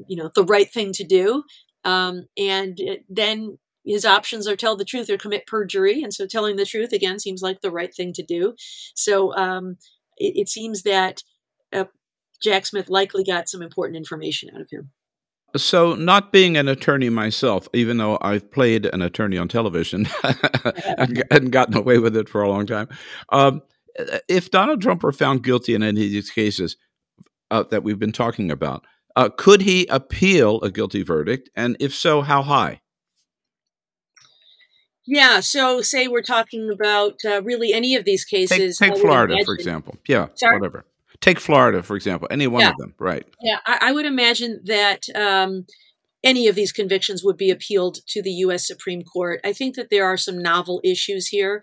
you 0.09 0.17
know, 0.17 0.31
the 0.35 0.45
right 0.45 0.71
thing 0.73 0.93
to 0.93 1.05
do. 1.05 1.45
Um, 1.85 2.27
and 2.39 2.79
then 3.09 3.59
his 3.85 4.05
options 4.05 4.47
are 4.47 4.57
tell 4.57 4.77
the 4.77 4.85
truth 4.85 5.11
or 5.11 5.17
commit 5.17 5.47
perjury. 5.47 6.03
And 6.03 6.15
so 6.15 6.27
telling 6.27 6.57
the 6.57 6.65
truth 6.65 6.93
again 6.93 7.19
seems 7.19 7.43
like 7.43 7.61
the 7.61 7.71
right 7.71 7.93
thing 7.93 8.13
to 8.15 8.23
do. 8.23 8.55
So 8.95 9.35
um, 9.35 9.77
it, 10.17 10.35
it 10.37 10.49
seems 10.49 10.83
that 10.83 11.23
uh, 11.73 11.87
Jack 12.41 12.67
Smith 12.67 12.89
likely 12.89 13.25
got 13.25 13.49
some 13.49 13.63
important 13.63 13.97
information 13.97 14.51
out 14.55 14.61
of 14.61 14.69
him. 14.71 14.93
So, 15.57 15.95
not 15.95 16.33
being 16.33 16.57
an 16.57 16.69
attorney 16.69 17.11
myself, 17.11 17.69
even 17.75 17.99
though 17.99 18.19
I've 18.23 18.51
played 18.51 18.87
an 18.87 19.03
attorney 19.03 19.37
on 19.37 19.49
television 19.49 20.09
and, 21.31 21.53
gotten 21.53 21.77
away 21.77 21.99
with 21.99 22.17
it 22.17 22.29
for 22.29 22.41
a 22.41 22.49
long 22.49 22.67
time, 22.67 22.89
um, 23.29 23.61
if 24.29 24.51
Donald 24.51 24.81
Trump 24.81 25.03
were 25.03 25.13
found 25.13 25.43
guilty 25.43 25.75
in 25.75 25.83
any 25.83 26.07
of 26.07 26.11
these 26.11 26.31
cases 26.31 26.77
uh, 27.51 27.65
that 27.65 27.83
we've 27.83 27.99
been 27.99 28.13
talking 28.13 28.51
about, 28.51 28.85
uh, 29.15 29.29
could 29.29 29.61
he 29.61 29.87
appeal 29.89 30.61
a 30.63 30.71
guilty 30.71 31.03
verdict? 31.03 31.51
And 31.55 31.77
if 31.81 31.95
so, 31.95 32.23
how 32.23 32.43
high? 32.43 32.81
Yeah. 35.07 35.41
So, 35.41 35.83
say 35.83 36.09
we're 36.09 36.23
talking 36.23 36.71
about 36.71 37.17
uh, 37.27 37.43
really 37.43 37.75
any 37.75 37.95
of 37.95 38.07
these 38.07 38.25
cases. 38.25 38.79
take 38.79 38.93
would 38.93 39.03
Florida, 39.03 39.37
for 39.45 39.53
example. 39.55 39.97
Yeah, 40.09 40.29
Sorry? 40.35 40.59
whatever. 40.59 40.87
Take 41.23 41.41
Florida, 41.41 41.83
for 41.83 41.97
example. 41.97 42.29
Any 42.31 42.47
one 42.49 42.61
Yeah. 42.61 42.71
of 42.71 42.77
them, 42.79 42.95
right? 42.99 43.25
Yeah, 43.41 43.61
I, 43.65 43.79
I 43.81 43.93
would 43.93 44.05
imagine 44.07 44.61
that 44.65 45.05
um, 45.15 45.67
any 46.25 46.49
of 46.49 46.55
these 46.57 46.73
convictions 46.73 47.23
would 47.25 47.37
be 47.37 47.49
appealed 47.51 47.99
to 48.09 48.21
the 48.23 48.33
U.S. 48.47 48.67
Supreme 48.67 49.03
Court. 49.03 49.41
I 49.45 49.53
think 49.55 49.77
that 49.77 49.89
there 49.91 50.05
are 50.05 50.17
some 50.19 50.43
novel 50.43 50.81
issues 50.85 51.29
here. 51.29 51.63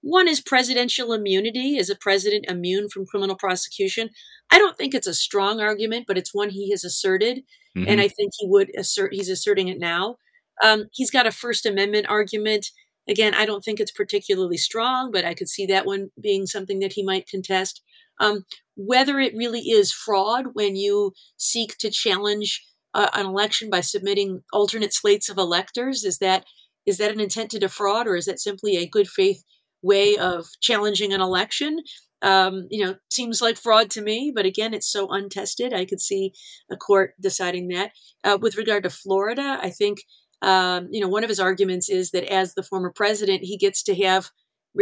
One 0.00 0.28
is 0.28 0.40
presidential 0.40 1.12
immunity. 1.12 1.76
Is 1.76 1.90
a 1.90 1.96
president 1.96 2.46
immune 2.48 2.88
from 2.88 3.04
criminal 3.04 3.36
prosecution? 3.36 4.10
I 4.50 4.58
don't 4.58 4.76
think 4.78 4.94
it's 4.94 5.06
a 5.08 5.14
strong 5.14 5.60
argument, 5.60 6.06
but 6.06 6.16
it's 6.16 6.32
one 6.32 6.50
he 6.50 6.70
has 6.70 6.84
asserted, 6.84 7.42
Mhm. 7.76 7.86
and 7.88 8.00
I 8.00 8.08
think 8.08 8.32
he 8.38 8.46
would 8.46 8.70
assert. 8.78 9.12
He's 9.12 9.28
asserting 9.28 9.68
it 9.68 9.78
now. 9.78 10.16
Um, 10.62 10.88
he's 10.92 11.10
got 11.10 11.26
a 11.26 11.32
First 11.32 11.66
Amendment 11.66 12.06
argument. 12.08 12.70
Again, 13.08 13.34
I 13.34 13.44
don't 13.44 13.64
think 13.64 13.80
it's 13.80 13.90
particularly 13.90 14.56
strong, 14.56 15.10
but 15.10 15.24
I 15.24 15.34
could 15.34 15.48
see 15.48 15.66
that 15.66 15.84
one 15.84 16.10
being 16.20 16.46
something 16.46 16.78
that 16.78 16.92
he 16.92 17.02
might 17.02 17.28
contest. 17.28 17.82
Um, 18.20 18.44
whether 18.76 19.18
it 19.18 19.34
really 19.36 19.60
is 19.60 19.92
fraud 19.92 20.46
when 20.52 20.76
you 20.76 21.12
seek 21.36 21.76
to 21.78 21.90
challenge 21.90 22.62
uh, 22.94 23.08
an 23.14 23.26
election 23.26 23.70
by 23.70 23.80
submitting 23.80 24.42
alternate 24.52 24.94
slates 24.94 25.28
of 25.28 25.38
electors 25.38 26.04
is 26.04 26.18
that 26.18 26.44
is 26.86 26.98
that 26.98 27.12
an 27.12 27.20
intent 27.20 27.50
to 27.50 27.58
defraud 27.58 28.06
or 28.06 28.16
is 28.16 28.24
that 28.24 28.40
simply 28.40 28.76
a 28.76 28.88
good 28.88 29.06
faith 29.08 29.44
way 29.82 30.16
of 30.16 30.46
challenging 30.60 31.12
an 31.12 31.20
election 31.20 31.78
um, 32.22 32.66
you 32.70 32.84
know, 32.84 32.96
seems 33.10 33.40
like 33.40 33.56
fraud 33.56 33.90
to 33.90 34.02
me. 34.02 34.32
But 34.34 34.46
again, 34.46 34.74
it's 34.74 34.90
so 34.90 35.08
untested. 35.08 35.72
I 35.72 35.84
could 35.84 36.00
see 36.00 36.32
a 36.70 36.76
court 36.76 37.14
deciding 37.20 37.68
that. 37.68 37.92
Uh, 38.24 38.38
with 38.40 38.56
regard 38.56 38.82
to 38.84 38.90
Florida, 38.90 39.58
I 39.62 39.70
think 39.70 39.98
um, 40.42 40.88
you 40.90 41.00
know 41.00 41.08
one 41.08 41.24
of 41.24 41.30
his 41.30 41.40
arguments 41.40 41.88
is 41.88 42.10
that 42.10 42.30
as 42.32 42.54
the 42.54 42.62
former 42.62 42.92
president, 42.94 43.44
he 43.44 43.56
gets 43.56 43.82
to 43.84 43.94
have 44.02 44.30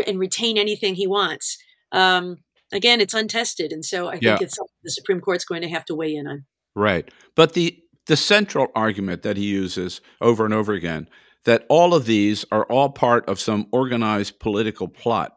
and 0.07 0.19
retain 0.19 0.59
anything 0.59 0.95
he 0.95 1.07
wants. 1.07 1.57
Um, 1.93 2.39
again, 2.73 3.01
it's 3.01 3.15
untested, 3.15 3.73
and 3.73 3.85
so 3.85 4.09
I 4.09 4.13
think 4.13 4.23
yeah. 4.23 4.39
it's 4.41 4.57
something 4.57 4.75
the 4.83 4.91
Supreme 4.91 5.21
Court's 5.21 5.45
going 5.45 5.63
to 5.63 5.69
have 5.69 5.85
to 5.87 5.95
weigh 5.95 6.15
in 6.15 6.27
on. 6.27 6.45
Right, 6.75 7.11
but 7.35 7.55
the 7.55 7.79
the 8.07 8.17
central 8.17 8.69
argument 8.75 9.23
that 9.23 9.37
he 9.37 9.45
uses 9.45 10.01
over 10.21 10.45
and 10.45 10.55
over 10.55 10.73
again 10.73 11.09
that 11.45 11.65
all 11.69 11.95
of 11.95 12.07
these 12.07 12.45
are 12.51 12.65
all 12.65 12.91
part 12.91 13.29
of 13.29 13.39
some 13.39 13.67
organized 13.73 14.39
political 14.41 14.89
plot 14.89 15.33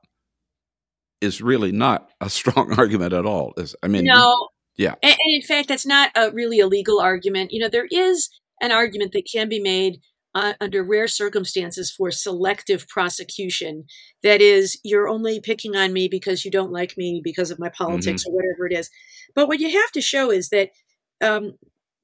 is 1.22 1.42
really 1.42 1.72
not 1.72 2.10
a 2.20 2.30
strong 2.30 2.74
argument 2.78 3.14
at 3.14 3.26
all. 3.26 3.54
Is 3.58 3.76
I 3.84 3.88
mean, 3.88 4.06
no, 4.06 4.50
yeah, 4.78 4.96
and, 5.04 5.12
and 5.12 5.36
in 5.36 5.42
fact, 5.42 5.68
that's 5.68 5.86
not 5.86 6.12
a 6.16 6.32
really 6.32 6.60
a 6.60 6.68
legal 6.68 7.00
argument. 7.00 7.52
You 7.52 7.62
know, 7.62 7.70
there 7.70 7.88
is 7.92 8.30
an 8.62 8.72
argument 8.72 9.14
that 9.14 9.28
can 9.32 9.50
be 9.50 9.60
made 9.60 10.00
uh, 10.34 10.54
under 10.62 10.84
rare 10.84 11.08
circumstances 11.08 11.92
for 11.92 12.12
selective 12.12 12.88
prosecution. 12.88 13.86
That 14.24 14.42
is, 14.42 14.80
you're 14.84 15.10
only 15.10 15.40
picking 15.40 15.76
on 15.76 15.94
me 15.94 16.08
because 16.08 16.46
you 16.46 16.52
don't 16.52 16.72
like 16.72 16.98
me 16.98 17.22
because 17.24 17.52
of 17.52 17.60
my 17.60 17.70
politics 17.70 18.24
mm-hmm. 18.24 18.32
or 18.32 18.36
whatever 18.36 18.68
it 18.68 18.74
is. 18.74 18.90
But 19.36 19.48
what 19.48 19.60
you 19.60 19.70
have 19.70 19.92
to 19.92 20.02
show 20.02 20.32
is 20.32 20.50
that 20.50 20.70
um, 21.22 21.58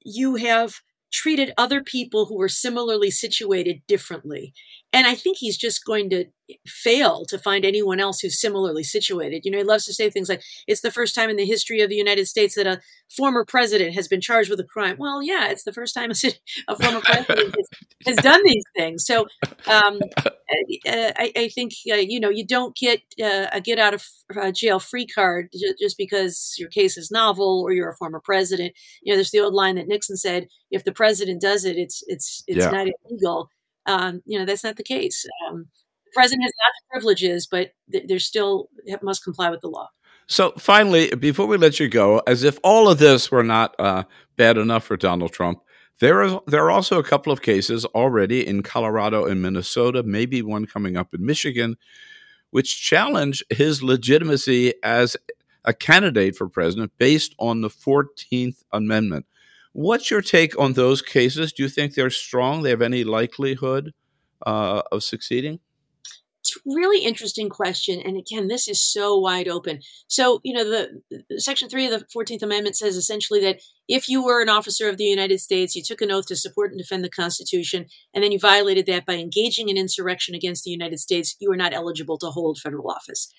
you 0.04 0.36
have 0.36 0.80
treated 1.12 1.52
other 1.56 1.82
people 1.82 2.26
who 2.26 2.36
were 2.36 2.48
similarly 2.48 3.10
situated 3.10 3.80
differently. 3.88 4.52
And 4.92 5.06
I 5.06 5.14
think 5.14 5.38
he's 5.38 5.56
just 5.56 5.84
going 5.84 6.10
to 6.10 6.26
fail 6.66 7.24
to 7.26 7.38
find 7.38 7.64
anyone 7.64 8.00
else 8.00 8.20
who's 8.20 8.40
similarly 8.40 8.82
situated. 8.82 9.44
You 9.44 9.50
know, 9.50 9.58
he 9.58 9.64
loves 9.64 9.84
to 9.86 9.92
say 9.92 10.10
things 10.10 10.28
like, 10.28 10.42
it's 10.66 10.80
the 10.80 10.90
first 10.90 11.14
time 11.14 11.30
in 11.30 11.36
the 11.36 11.44
history 11.44 11.80
of 11.80 11.88
the 11.88 11.96
United 11.96 12.26
States 12.26 12.54
that 12.54 12.66
a 12.66 12.80
former 13.14 13.44
president 13.44 13.94
has 13.94 14.08
been 14.08 14.20
charged 14.20 14.50
with 14.50 14.60
a 14.60 14.64
crime. 14.64 14.96
Well, 14.98 15.22
yeah, 15.22 15.48
it's 15.48 15.64
the 15.64 15.72
first 15.72 15.94
time 15.94 16.10
a, 16.68 16.76
former 16.76 17.00
president 17.00 17.54
has, 17.56 17.68
has, 18.06 18.16
done 18.18 18.40
these 18.44 18.64
things. 18.76 19.04
So 19.04 19.26
um, 19.66 20.00
uh, 20.16 21.12
I, 21.16 21.32
I, 21.36 21.48
think, 21.54 21.72
uh, 21.90 21.96
you 21.96 22.20
know, 22.20 22.30
you 22.30 22.46
don't 22.46 22.76
get 22.76 23.00
uh, 23.22 23.46
a 23.52 23.60
get 23.60 23.78
out 23.78 23.94
of 23.94 24.04
uh, 24.36 24.50
jail 24.50 24.78
free 24.78 25.06
card 25.06 25.50
just 25.80 25.98
because 25.98 26.54
your 26.58 26.68
case 26.68 26.96
is 26.96 27.10
novel 27.10 27.62
or 27.62 27.72
you're 27.72 27.90
a 27.90 27.96
former 27.96 28.20
president. 28.20 28.72
You 29.02 29.12
know, 29.12 29.16
there's 29.16 29.30
the 29.30 29.40
old 29.40 29.54
line 29.54 29.76
that 29.76 29.88
Nixon 29.88 30.16
said, 30.16 30.48
if 30.70 30.84
the 30.84 30.92
president 30.92 31.40
does 31.40 31.64
it, 31.64 31.76
it's, 31.76 32.02
it's, 32.06 32.42
it's 32.46 32.64
yeah. 32.64 32.70
not 32.70 32.88
illegal. 33.10 33.50
Um, 33.86 34.22
you 34.26 34.38
know, 34.38 34.44
that's 34.44 34.64
not 34.64 34.76
the 34.76 34.82
case. 34.82 35.24
Um, 35.48 35.68
the 36.08 36.14
president 36.14 36.44
has 36.44 36.52
lots 36.58 36.82
of 36.82 36.90
privileges, 36.90 37.46
but 37.46 37.72
they're 37.88 38.18
still 38.18 38.68
must 39.02 39.24
comply 39.24 39.50
with 39.50 39.60
the 39.60 39.68
law. 39.68 39.88
So 40.26 40.52
finally, 40.58 41.14
before 41.14 41.46
we 41.46 41.56
let 41.56 41.80
you 41.80 41.88
go, 41.88 42.20
as 42.26 42.44
if 42.44 42.58
all 42.62 42.88
of 42.88 42.98
this 42.98 43.30
were 43.30 43.42
not 43.42 43.74
uh, 43.78 44.04
bad 44.36 44.58
enough 44.58 44.84
for 44.84 44.96
Donald 44.96 45.32
Trump, 45.32 45.60
there 46.00 46.22
is 46.22 46.34
there 46.46 46.64
are 46.64 46.70
also 46.70 46.98
a 46.98 47.04
couple 47.04 47.32
of 47.32 47.42
cases 47.42 47.84
already 47.86 48.46
in 48.46 48.62
Colorado 48.62 49.24
and 49.24 49.42
Minnesota, 49.42 50.02
maybe 50.02 50.42
one 50.42 50.66
coming 50.66 50.96
up 50.96 51.14
in 51.14 51.24
Michigan, 51.24 51.76
which 52.50 52.80
challenge 52.80 53.42
his 53.50 53.82
legitimacy 53.82 54.74
as 54.82 55.16
a 55.64 55.72
candidate 55.72 56.36
for 56.36 56.48
president 56.48 56.92
based 56.98 57.34
on 57.38 57.62
the 57.62 57.68
14th 57.68 58.62
Amendment. 58.72 59.26
What's 59.72 60.10
your 60.10 60.22
take 60.22 60.58
on 60.58 60.74
those 60.74 61.02
cases? 61.02 61.52
Do 61.52 61.62
you 61.62 61.68
think 61.68 61.94
they're 61.94 62.10
strong? 62.10 62.62
They 62.62 62.70
have 62.70 62.82
any 62.82 63.04
likelihood 63.04 63.92
uh, 64.46 64.82
of 64.92 65.02
succeeding? 65.02 65.60
Really 66.64 67.04
interesting 67.04 67.48
question. 67.48 68.00
And 68.00 68.16
again, 68.16 68.48
this 68.48 68.68
is 68.68 68.82
so 68.82 69.16
wide 69.18 69.48
open. 69.48 69.80
So, 70.06 70.40
you 70.44 70.54
know, 70.54 70.64
the, 70.64 71.02
the 71.28 71.40
Section 71.40 71.68
3 71.68 71.86
of 71.86 72.00
the 72.00 72.06
14th 72.06 72.42
Amendment 72.42 72.76
says 72.76 72.96
essentially 72.96 73.40
that 73.40 73.60
if 73.88 74.08
you 74.08 74.24
were 74.24 74.42
an 74.42 74.48
officer 74.48 74.88
of 74.88 74.96
the 74.96 75.04
United 75.04 75.40
States, 75.40 75.74
you 75.74 75.82
took 75.82 76.00
an 76.00 76.10
oath 76.10 76.26
to 76.26 76.36
support 76.36 76.70
and 76.70 76.78
defend 76.78 77.04
the 77.04 77.10
Constitution, 77.10 77.86
and 78.14 78.22
then 78.22 78.32
you 78.32 78.38
violated 78.38 78.86
that 78.86 79.06
by 79.06 79.14
engaging 79.14 79.68
in 79.68 79.76
insurrection 79.76 80.34
against 80.34 80.64
the 80.64 80.70
United 80.70 80.98
States, 80.98 81.36
you 81.40 81.50
are 81.50 81.56
not 81.56 81.74
eligible 81.74 82.18
to 82.18 82.26
hold 82.26 82.58
federal 82.58 82.90
office. 82.90 83.32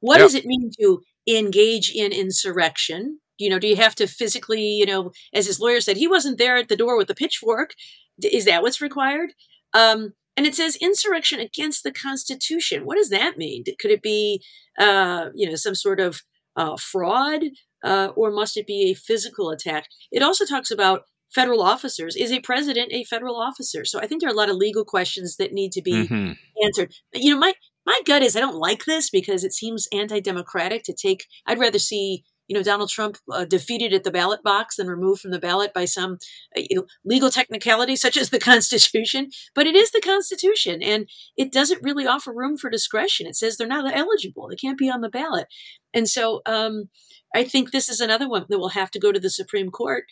What 0.00 0.18
yep. 0.18 0.26
does 0.26 0.34
it 0.34 0.46
mean 0.46 0.70
to 0.80 1.00
engage 1.26 1.90
in 1.90 2.12
insurrection? 2.12 3.20
you 3.38 3.50
know 3.50 3.58
do 3.58 3.66
you 3.66 3.76
have 3.76 3.94
to 3.94 4.06
physically 4.06 4.62
you 4.62 4.86
know 4.86 5.10
as 5.34 5.46
his 5.46 5.60
lawyer 5.60 5.78
said 5.80 5.98
he 5.98 6.08
wasn't 6.08 6.38
there 6.38 6.56
at 6.56 6.68
the 6.68 6.76
door 6.76 6.96
with 6.96 7.10
a 7.10 7.14
pitchfork 7.14 7.74
is 8.22 8.46
that 8.46 8.62
what's 8.62 8.80
required 8.80 9.34
um, 9.74 10.14
and 10.36 10.46
it 10.46 10.54
says 10.54 10.76
insurrection 10.76 11.40
against 11.40 11.82
the 11.82 11.92
constitution. 11.92 12.84
What 12.84 12.96
does 12.96 13.10
that 13.10 13.38
mean? 13.38 13.64
Could 13.80 13.90
it 13.90 14.02
be 14.02 14.42
uh, 14.78 15.26
you 15.34 15.48
know 15.48 15.56
some 15.56 15.74
sort 15.74 16.00
of 16.00 16.22
uh, 16.56 16.76
fraud 16.76 17.42
uh, 17.84 18.08
or 18.16 18.30
must 18.30 18.56
it 18.56 18.66
be 18.66 18.90
a 18.90 18.94
physical 18.94 19.50
attack? 19.50 19.86
It 20.10 20.22
also 20.22 20.44
talks 20.44 20.70
about 20.70 21.02
federal 21.34 21.62
officers. 21.62 22.16
Is 22.16 22.32
a 22.32 22.40
president 22.40 22.92
a 22.92 23.04
federal 23.04 23.36
officer? 23.36 23.84
So 23.84 24.00
i 24.00 24.06
think 24.06 24.20
there 24.20 24.30
are 24.30 24.34
a 24.34 24.36
lot 24.36 24.50
of 24.50 24.56
legal 24.56 24.84
questions 24.84 25.36
that 25.36 25.52
need 25.52 25.72
to 25.72 25.82
be 25.82 26.06
mm-hmm. 26.08 26.32
answered. 26.64 26.92
You 27.14 27.34
know 27.34 27.40
my 27.40 27.54
my 27.86 28.00
gut 28.04 28.22
is 28.22 28.36
i 28.36 28.40
don't 28.40 28.56
like 28.56 28.84
this 28.84 29.08
because 29.08 29.44
it 29.44 29.52
seems 29.52 29.88
anti-democratic 29.92 30.82
to 30.82 30.92
take 30.92 31.26
i'd 31.46 31.58
rather 31.58 31.78
see 31.78 32.24
you 32.48 32.56
know 32.56 32.62
Donald 32.62 32.90
Trump 32.90 33.18
uh, 33.32 33.44
defeated 33.44 33.92
at 33.92 34.04
the 34.04 34.10
ballot 34.10 34.42
box 34.42 34.78
and 34.78 34.88
removed 34.88 35.20
from 35.20 35.30
the 35.30 35.38
ballot 35.38 35.72
by 35.74 35.84
some 35.84 36.18
uh, 36.56 36.62
you 36.68 36.76
know, 36.76 36.86
legal 37.04 37.30
technicality 37.30 37.96
such 38.06 38.16
as 38.16 38.30
the 38.30 38.38
Constitution. 38.38 39.30
But 39.54 39.66
it 39.66 39.74
is 39.74 39.90
the 39.90 40.00
Constitution, 40.00 40.82
and 40.82 41.08
it 41.36 41.52
doesn't 41.52 41.82
really 41.82 42.06
offer 42.06 42.32
room 42.32 42.56
for 42.56 42.70
discretion. 42.70 43.26
It 43.26 43.36
says 43.36 43.56
they're 43.56 43.66
not 43.66 43.94
eligible; 43.94 44.48
they 44.48 44.56
can't 44.56 44.78
be 44.78 44.90
on 44.90 45.00
the 45.00 45.08
ballot. 45.08 45.46
And 45.94 46.08
so, 46.08 46.42
um, 46.46 46.88
I 47.34 47.44
think 47.44 47.70
this 47.70 47.88
is 47.88 48.00
another 48.00 48.28
one 48.28 48.46
that 48.48 48.58
will 48.58 48.70
have 48.70 48.90
to 48.92 49.00
go 49.00 49.12
to 49.12 49.20
the 49.20 49.30
Supreme 49.30 49.70
Court. 49.70 50.04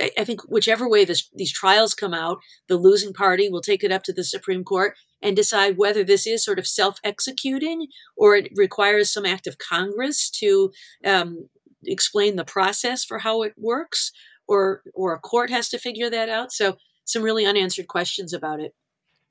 I, 0.00 0.24
think 0.24 0.40
whichever 0.48 0.88
way 0.88 1.04
this, 1.04 1.28
these 1.34 1.52
trials 1.52 1.94
come 1.94 2.14
out, 2.14 2.38
the 2.66 2.78
losing 2.78 3.12
party 3.12 3.50
will 3.50 3.60
take 3.60 3.84
it 3.84 3.92
up 3.92 4.02
to 4.04 4.12
the 4.12 4.24
Supreme 4.24 4.64
Court 4.64 4.94
and 5.20 5.36
decide 5.36 5.76
whether 5.76 6.02
this 6.02 6.26
is 6.26 6.44
sort 6.44 6.58
of 6.58 6.66
self 6.66 6.98
executing 7.04 7.86
or 8.16 8.34
it 8.34 8.50
requires 8.56 9.12
some 9.12 9.26
act 9.26 9.46
of 9.46 9.58
Congress 9.58 10.30
to 10.30 10.72
um, 11.04 11.48
explain 11.84 12.36
the 12.36 12.44
process 12.44 13.04
for 13.04 13.18
how 13.18 13.42
it 13.42 13.54
works 13.56 14.12
or 14.48 14.82
or 14.94 15.14
a 15.14 15.18
court 15.18 15.50
has 15.50 15.68
to 15.70 15.78
figure 15.78 16.10
that 16.10 16.28
out. 16.28 16.52
So 16.52 16.76
some 17.04 17.22
really 17.22 17.46
unanswered 17.46 17.88
questions 17.88 18.32
about 18.32 18.60
it. 18.60 18.74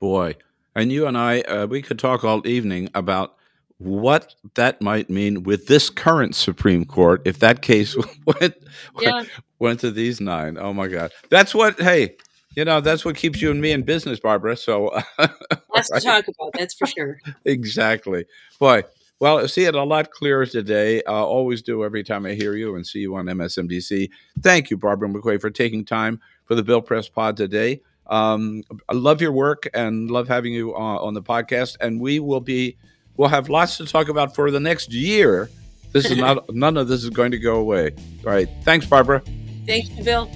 Boy. 0.00 0.36
And 0.74 0.90
you 0.90 1.06
and 1.06 1.18
i 1.18 1.40
uh, 1.42 1.66
we 1.66 1.82
could 1.82 1.98
talk 1.98 2.24
all 2.24 2.46
evening 2.46 2.88
about 2.94 3.36
what 3.78 4.34
that 4.54 4.80
might 4.80 5.10
mean 5.10 5.42
with 5.42 5.66
this 5.66 5.90
current 5.90 6.36
supreme 6.36 6.84
court 6.84 7.20
if 7.24 7.40
that 7.40 7.62
case 7.62 7.96
went 8.26 8.54
yeah. 9.00 9.12
went, 9.12 9.28
went 9.58 9.80
to 9.80 9.90
these 9.90 10.20
nine. 10.20 10.56
Oh 10.58 10.72
my 10.72 10.88
god. 10.88 11.12
That's 11.30 11.54
what 11.54 11.80
hey 11.80 12.16
you 12.54 12.64
know 12.64 12.80
that's 12.80 13.04
what 13.04 13.16
keeps 13.16 13.40
you 13.40 13.50
and 13.50 13.60
me 13.60 13.72
in 13.72 13.82
business 13.82 14.20
barbara 14.20 14.56
so 14.56 14.90
lots 15.18 15.88
to 15.88 16.00
talk 16.00 16.26
about 16.28 16.52
that's 16.54 16.74
for 16.74 16.86
sure. 16.86 17.18
Exactly. 17.44 18.24
Boy 18.58 18.84
well, 19.22 19.38
I 19.38 19.46
see 19.46 19.66
it 19.66 19.76
a 19.76 19.84
lot 19.84 20.10
clearer 20.10 20.44
today. 20.46 21.00
I 21.04 21.12
always 21.12 21.62
do 21.62 21.84
every 21.84 22.02
time 22.02 22.26
I 22.26 22.32
hear 22.32 22.56
you 22.56 22.74
and 22.74 22.84
see 22.84 22.98
you 22.98 23.14
on 23.14 23.26
MSNBC. 23.26 24.10
Thank 24.40 24.68
you, 24.68 24.76
Barbara 24.76 25.08
McQuade, 25.08 25.40
for 25.40 25.48
taking 25.48 25.84
time 25.84 26.20
for 26.44 26.56
the 26.56 26.62
Bill 26.64 26.82
Press 26.82 27.08
Pod 27.08 27.36
today. 27.36 27.82
Um, 28.08 28.64
I 28.88 28.94
love 28.94 29.20
your 29.20 29.30
work 29.30 29.70
and 29.74 30.10
love 30.10 30.26
having 30.26 30.52
you 30.52 30.74
uh, 30.74 30.98
on 30.98 31.14
the 31.14 31.22
podcast. 31.22 31.76
And 31.80 32.00
we 32.00 32.18
will 32.18 32.40
be, 32.40 32.76
we'll 33.16 33.28
have 33.28 33.48
lots 33.48 33.76
to 33.76 33.86
talk 33.86 34.08
about 34.08 34.34
for 34.34 34.50
the 34.50 34.58
next 34.58 34.92
year. 34.92 35.48
This 35.92 36.10
is 36.10 36.16
not, 36.16 36.52
none 36.52 36.76
of 36.76 36.88
this 36.88 37.04
is 37.04 37.10
going 37.10 37.30
to 37.30 37.38
go 37.38 37.58
away. 37.58 37.92
All 38.26 38.32
right. 38.32 38.48
Thanks, 38.64 38.86
Barbara. 38.86 39.22
Thank 39.66 39.96
you, 39.96 40.02
Bill. 40.02 40.28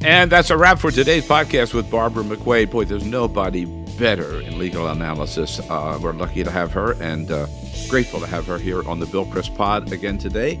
And 0.00 0.32
that's 0.32 0.50
a 0.50 0.56
wrap 0.56 0.80
for 0.80 0.90
today's 0.90 1.24
podcast 1.24 1.74
with 1.74 1.88
Barbara 1.92 2.24
McQuade. 2.24 2.72
Boy, 2.72 2.86
there's 2.86 3.04
nobody 3.04 3.66
better 4.00 4.40
in 4.40 4.58
legal 4.58 4.88
analysis. 4.88 5.60
Uh, 5.70 5.96
we're 6.02 6.12
lucky 6.12 6.42
to 6.42 6.50
have 6.50 6.72
her 6.72 7.00
and 7.00 7.30
uh, 7.30 7.46
grateful 7.88 8.20
to 8.20 8.26
have 8.26 8.46
her 8.46 8.58
here 8.58 8.86
on 8.88 9.00
the 9.00 9.06
Bill 9.06 9.26
Press 9.26 9.48
Pod 9.48 9.92
again 9.92 10.18
today. 10.18 10.60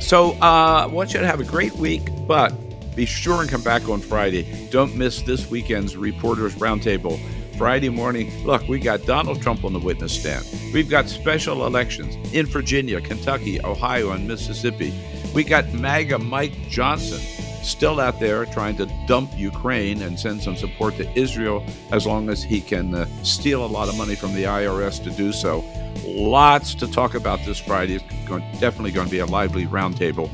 So 0.00 0.32
uh, 0.42 0.84
I 0.84 0.86
want 0.86 1.14
you 1.14 1.20
to 1.20 1.26
have 1.26 1.40
a 1.40 1.44
great 1.44 1.72
week, 1.74 2.08
but 2.26 2.52
be 2.96 3.06
sure 3.06 3.40
and 3.40 3.48
come 3.48 3.62
back 3.62 3.88
on 3.88 4.00
Friday. 4.00 4.68
Don't 4.70 4.94
miss 4.96 5.22
this 5.22 5.48
weekend's 5.50 5.96
Reporters 5.96 6.54
Roundtable. 6.56 7.20
Friday 7.56 7.88
morning, 7.88 8.44
look, 8.44 8.66
we 8.66 8.80
got 8.80 9.04
Donald 9.04 9.40
Trump 9.40 9.64
on 9.64 9.72
the 9.72 9.78
witness 9.78 10.18
stand. 10.18 10.44
We've 10.74 10.88
got 10.88 11.08
special 11.08 11.66
elections 11.66 12.16
in 12.34 12.46
Virginia, 12.46 13.00
Kentucky, 13.00 13.64
Ohio, 13.64 14.10
and 14.10 14.26
Mississippi. 14.26 14.92
We 15.34 15.44
got 15.44 15.72
MAGA 15.72 16.18
Mike 16.18 16.68
Johnson 16.68 17.20
still 17.62 18.00
out 18.00 18.18
there 18.20 18.44
trying 18.46 18.76
to 18.76 18.86
dump 19.06 19.30
Ukraine 19.36 20.02
and 20.02 20.18
send 20.18 20.42
some 20.42 20.56
support 20.56 20.96
to 20.96 21.18
Israel 21.18 21.64
as 21.90 22.06
long 22.06 22.28
as 22.28 22.42
he 22.42 22.60
can 22.60 22.94
uh, 22.94 23.06
steal 23.22 23.64
a 23.64 23.66
lot 23.66 23.88
of 23.88 23.96
money 23.96 24.14
from 24.14 24.34
the 24.34 24.44
IRS 24.44 25.02
to 25.04 25.10
do 25.10 25.32
so. 25.32 25.64
Lots 26.04 26.74
to 26.76 26.90
talk 26.90 27.14
about 27.14 27.38
this 27.44 27.58
Friday. 27.58 27.96
It's 27.96 28.28
going, 28.28 28.42
definitely 28.58 28.90
going 28.90 29.06
to 29.06 29.12
be 29.12 29.20
a 29.20 29.26
lively 29.26 29.66
roundtable. 29.66 30.30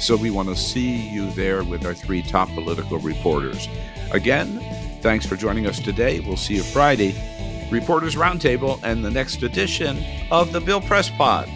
So 0.00 0.16
we 0.16 0.30
want 0.30 0.48
to 0.48 0.56
see 0.56 1.08
you 1.08 1.30
there 1.32 1.62
with 1.62 1.86
our 1.86 1.94
three 1.94 2.22
top 2.22 2.48
political 2.50 2.98
reporters. 2.98 3.68
Again, 4.10 4.58
thanks 5.00 5.26
for 5.26 5.36
joining 5.36 5.66
us 5.66 5.78
today. 5.78 6.20
We'll 6.20 6.36
see 6.36 6.56
you 6.56 6.62
Friday. 6.62 7.14
Reporters 7.70 8.16
Roundtable 8.16 8.78
and 8.82 9.04
the 9.04 9.10
next 9.10 9.42
edition 9.42 10.04
of 10.30 10.52
the 10.52 10.60
Bill 10.60 10.80
Press 10.80 11.08
Pod. 11.08 11.48